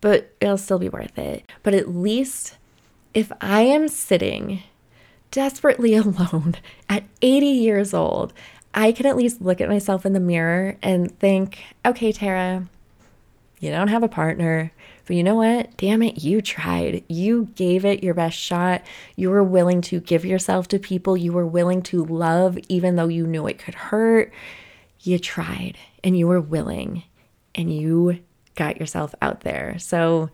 but 0.00 0.34
it'll 0.40 0.58
still 0.58 0.78
be 0.78 0.88
worth 0.88 1.16
it. 1.18 1.50
But 1.62 1.74
at 1.74 1.94
least 1.94 2.57
if 3.14 3.32
I 3.40 3.62
am 3.62 3.88
sitting 3.88 4.62
desperately 5.30 5.94
alone 5.96 6.56
at 6.88 7.04
80 7.22 7.46
years 7.46 7.94
old, 7.94 8.32
I 8.74 8.92
can 8.92 9.06
at 9.06 9.16
least 9.16 9.40
look 9.40 9.60
at 9.60 9.68
myself 9.68 10.06
in 10.06 10.12
the 10.12 10.20
mirror 10.20 10.76
and 10.82 11.16
think, 11.18 11.58
okay, 11.84 12.12
Tera, 12.12 12.68
you 13.60 13.70
don't 13.70 13.88
have 13.88 14.02
a 14.02 14.08
partner, 14.08 14.72
but 15.06 15.16
you 15.16 15.24
know 15.24 15.34
what? 15.34 15.76
Damn 15.76 16.02
it, 16.02 16.22
you 16.22 16.40
tried. 16.40 17.02
You 17.08 17.48
gave 17.56 17.84
it 17.84 18.04
your 18.04 18.14
best 18.14 18.38
shot. 18.38 18.82
You 19.16 19.30
were 19.30 19.42
willing 19.42 19.80
to 19.82 20.00
give 20.00 20.24
yourself 20.24 20.68
to 20.68 20.78
people 20.78 21.16
you 21.16 21.32
were 21.32 21.46
willing 21.46 21.82
to 21.84 22.04
love, 22.04 22.58
even 22.68 22.96
though 22.96 23.08
you 23.08 23.26
knew 23.26 23.46
it 23.46 23.58
could 23.58 23.74
hurt. 23.74 24.32
You 25.00 25.18
tried 25.18 25.76
and 26.04 26.16
you 26.16 26.28
were 26.28 26.40
willing 26.40 27.04
and 27.54 27.72
you 27.72 28.20
got 28.54 28.78
yourself 28.78 29.14
out 29.22 29.40
there. 29.40 29.78
So, 29.78 30.30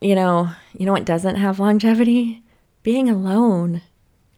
you 0.00 0.14
know, 0.14 0.50
you 0.72 0.86
know 0.86 0.92
what 0.92 1.04
doesn't 1.04 1.36
have 1.36 1.58
longevity? 1.58 2.42
Being 2.82 3.10
alone. 3.10 3.82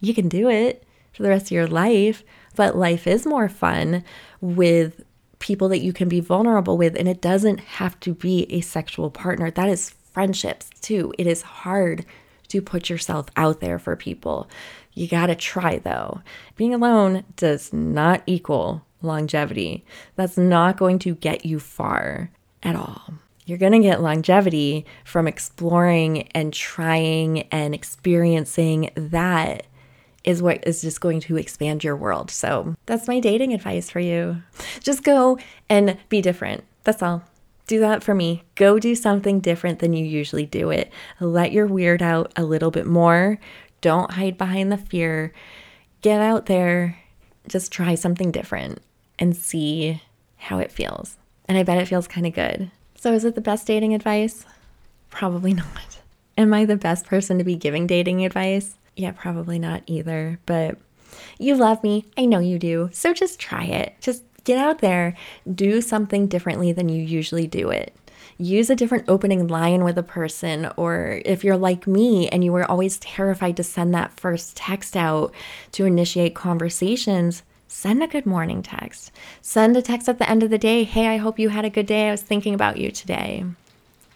You 0.01 0.15
can 0.15 0.29
do 0.29 0.51
it 0.51 0.85
for 1.13 1.23
the 1.23 1.29
rest 1.29 1.47
of 1.47 1.53
your 1.53 1.69
life, 1.69 2.25
but 2.57 2.77
life 2.77 3.07
is 3.07 3.27
more 3.27 3.49
fun 3.49 4.03
with 4.41 5.05
people 5.39 5.69
that 5.69 5.81
you 5.81 5.93
can 5.93 6.09
be 6.09 6.21
vulnerable 6.21 6.77
with 6.77 6.97
and 6.97 7.09
it 7.09 7.21
doesn't 7.21 7.61
have 7.61 7.99
to 8.01 8.15
be 8.15 8.47
a 8.51 8.61
sexual 8.61 9.11
partner. 9.11 9.51
That 9.51 9.69
is 9.69 9.91
friendships 10.13 10.71
too. 10.81 11.13
It 11.19 11.27
is 11.27 11.43
hard 11.43 12.05
to 12.49 12.61
put 12.63 12.91
yourself 12.91 13.27
out 13.37 13.61
there 13.61 13.79
for 13.79 13.97
people. 13.97 14.49
You 14.93 15.09
got 15.09 15.27
to 15.27 15.35
try 15.35 15.79
though. 15.79 16.21
Being 16.57 16.75
alone 16.75 17.25
does 17.37 17.73
not 17.73 18.23
equal 18.27 18.85
longevity. 19.01 19.85
That's 20.17 20.37
not 20.37 20.77
going 20.77 20.99
to 21.01 21.15
get 21.15 21.47
you 21.47 21.59
far 21.59 22.31
at 22.63 22.77
all 22.77 23.15
you're 23.45 23.59
going 23.59 23.73
to 23.73 23.79
get 23.81 24.01
longevity 24.01 24.87
from 25.05 25.27
exploring 25.27 26.29
and 26.29 26.53
trying 26.53 27.43
and 27.51 27.75
experiencing 27.75 28.91
that 28.95 29.67
is 30.25 30.41
what 30.41 30.67
is 30.67 30.83
just 30.83 31.01
going 31.01 31.21
to 31.21 31.37
expand 31.37 31.83
your 31.83 31.97
world. 31.97 32.31
So 32.31 32.77
that's 32.87 33.09
my 33.09 33.19
dating 33.21 33.53
advice 33.53 33.91
for 33.91 34.01
you. 34.01 34.43
Just 34.81 35.03
go 35.03 35.39
and 35.69 35.99
be 36.09 36.21
different. 36.21 36.65
That's 36.85 37.03
all. 37.03 37.25
Do 37.67 37.81
that 37.81 38.03
for 38.03 38.15
me. 38.15 38.45
Go 38.55 38.79
do 38.79 38.95
something 38.95 39.41
different 39.41 39.79
than 39.79 39.93
you 39.93 40.05
usually 40.05 40.47
do 40.47 40.71
it. 40.71 40.93
Let 41.21 41.53
your 41.53 41.67
weird 41.67 42.03
out 42.03 42.33
a 42.37 42.45
little 42.45 42.71
bit 42.71 42.87
more. 42.87 43.39
Don't 43.81 44.13
hide 44.13 44.39
behind 44.39 44.71
the 44.71 44.77
fear. 44.77 45.33
Get 46.03 46.21
out 46.21 46.47
there. 46.47 46.99
Just 47.49 47.73
try 47.73 47.95
something 47.95 48.31
different 48.31 48.81
and 49.19 49.37
see 49.37 50.01
how 50.37 50.59
it 50.59 50.73
feels. 50.73 51.17
And 51.47 51.59
I 51.59 51.63
bet 51.65 51.79
it 51.79 51.89
feels 51.89 52.07
kind 52.07 52.27
of 52.27 52.35
good. 52.35 52.71
So, 53.03 53.13
is 53.13 53.25
it 53.25 53.35
the 53.35 53.41
best 53.41 53.67
dating 53.67 53.95
advice? 53.95 54.47
Probably 55.11 55.53
not. 55.55 55.99
Am 56.39 56.55
I 56.55 56.65
the 56.65 56.77
best 56.77 57.05
person 57.05 57.37
to 57.39 57.43
be 57.43 57.57
giving 57.57 57.85
dating 57.85 58.25
advice? 58.25 58.77
Yeah, 58.95 59.11
probably 59.11 59.59
not 59.59 59.83
either. 59.89 60.39
But 60.47 60.79
you 61.37 61.57
love 61.57 61.83
me. 61.83 62.05
I 62.17 62.27
know 62.27 62.39
you 62.39 62.61
do. 62.61 62.91
So 62.93 63.13
just 63.13 63.41
try 63.41 63.65
it. 63.65 63.97
Just 64.01 64.23
get 64.45 64.57
out 64.57 64.79
there, 64.79 65.17
do 65.53 65.81
something 65.81 66.29
differently 66.29 66.71
than 66.71 66.89
you 66.89 67.03
usually 67.03 67.49
do 67.49 67.71
it. 67.71 67.93
Use 68.39 68.71
a 68.71 68.77
different 68.77 69.09
opening 69.09 69.49
line 69.49 69.83
with 69.83 69.99
a 69.99 70.05
person, 70.05 70.71
or 70.77 71.23
if 71.25 71.43
you're 71.43 71.57
like 71.57 71.89
me 71.89 72.29
and 72.29 72.45
you 72.45 72.53
were 72.53 72.71
always 72.71 72.99
terrified 72.99 73.57
to 73.57 73.65
send 73.65 73.93
that 73.95 74.13
first 74.13 74.57
text 74.57 74.97
out 74.97 75.35
to 75.73 75.87
initiate 75.87 76.37
conversations, 76.37 77.43
send 77.73 78.03
a 78.03 78.07
good 78.07 78.27
morning 78.27 78.63
text. 78.63 79.11
Send 79.41 79.77
a 79.77 79.83
text 79.83 80.09
at 80.09 80.19
the 80.19 80.29
end 80.31 80.43
of 80.43 80.51
the 80.51 80.59
day. 80.59 80.85
Hey, 80.85 81.09
I 81.09 81.17
hope 81.17 81.39
you 81.39 81.49
had 81.49 81.65
a 81.65 81.71
good 81.71 81.87
day. 81.87 82.07
I 82.07 82.11
was 82.11 82.23
thinking 82.23 82.55
about 82.55 82.77
you 82.77 82.93
today. 82.93 83.45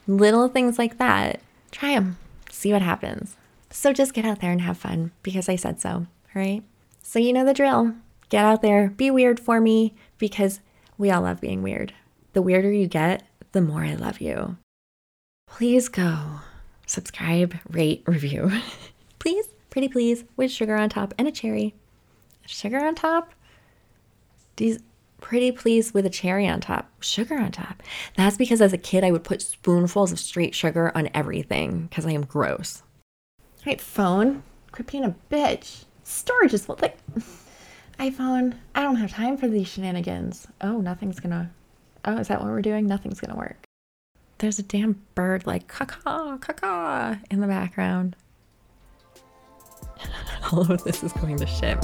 Little 0.07 0.47
things 0.47 0.79
like 0.79 0.99
that. 0.99 1.41
Try 1.73 1.95
them. 1.95 2.19
See 2.51 2.73
what 2.73 2.83
happens. 2.83 3.35
So 3.71 3.93
just 3.93 4.13
get 4.13 4.27
out 4.27 4.41
there 4.41 4.53
and 4.53 4.61
have 4.61 4.77
fun 4.77 5.11
because 5.23 5.49
I 5.49 5.57
said 5.57 5.81
so, 5.81 6.07
right? 6.35 6.63
So 7.03 7.19
you 7.19 7.33
know 7.33 7.45
the 7.45 7.55
drill. 7.55 7.95
Get 8.29 8.45
out 8.45 8.61
there, 8.61 8.91
be 8.91 9.11
weird 9.11 9.41
for 9.41 9.61
me 9.61 9.95
because 10.19 10.61
we 10.99 11.11
all 11.11 11.23
love 11.23 11.41
being 11.41 11.63
weird. 11.63 11.95
The 12.35 12.43
weirder 12.43 12.71
you 12.71 12.87
get, 12.87 13.25
the 13.53 13.63
more 13.63 13.85
I 13.85 13.95
love 13.95 14.21
you. 14.21 14.59
Please 15.49 15.89
go 15.89 16.41
subscribe, 16.87 17.57
rate, 17.71 18.05
review. 18.07 18.53
please, 19.19 19.49
pretty 19.71 19.89
please, 19.89 20.25
with 20.37 20.51
sugar 20.51 20.77
on 20.77 20.89
top 20.89 21.15
and 21.17 21.27
a 21.27 21.33
cherry. 21.33 21.75
Sugar 22.47 22.85
on 22.85 22.95
top? 22.95 23.33
these 24.57 24.79
pretty 25.21 25.51
pleased 25.51 25.95
with 25.95 26.07
a 26.07 26.11
cherry 26.11 26.47
on 26.47 26.61
top, 26.61 26.89
sugar 27.01 27.37
on 27.37 27.53
top. 27.53 27.83
That's 28.17 28.37
because 28.37 28.61
as 28.61 28.73
a 28.73 28.79
kid, 28.79 29.05
I 29.05 29.11
would 29.11 29.25
put 29.25 29.43
spoonfuls 29.43 30.13
of 30.13 30.19
straight 30.19 30.55
sugar 30.55 30.93
on 30.95 31.09
everything 31.15 31.87
because 31.87 32.07
I 32.07 32.13
am 32.13 32.25
gross. 32.25 32.83
All 33.41 33.65
right, 33.67 33.81
phone, 33.81 34.43
quit 34.73 34.91
being 34.91 35.05
a 35.05 35.17
bitch. 35.31 35.85
Storage 36.05 36.55
is 36.55 36.69
what, 36.69 36.83
like, 36.83 36.99
iPhone, 37.99 38.55
I 38.75 38.83
don't 38.83 38.97
have 38.97 39.11
time 39.11 39.37
for 39.37 39.49
these 39.49 39.69
shenanigans. 39.69 40.47
Oh, 40.61 40.81
nothing's 40.81 41.19
gonna, 41.19 41.51
oh, 42.05 42.19
is 42.19 42.29
that 42.29 42.41
what 42.41 42.51
we're 42.51 42.63
doing? 42.63 42.87
Nothing's 42.87 43.21
gonna 43.21 43.39
work. 43.39 43.65
There's 44.39 44.59
a 44.59 44.63
damn 44.63 45.03
bird 45.15 45.47
like 45.47 45.67
caw 45.67 46.37
caw 46.37 47.17
in 47.31 47.41
the 47.41 47.47
background. 47.47 48.17
All 50.53 50.71
of 50.71 50.85
this 50.85 51.03
is 51.03 51.13
going 51.15 51.39
to 51.39 51.47
shit. 51.47 51.79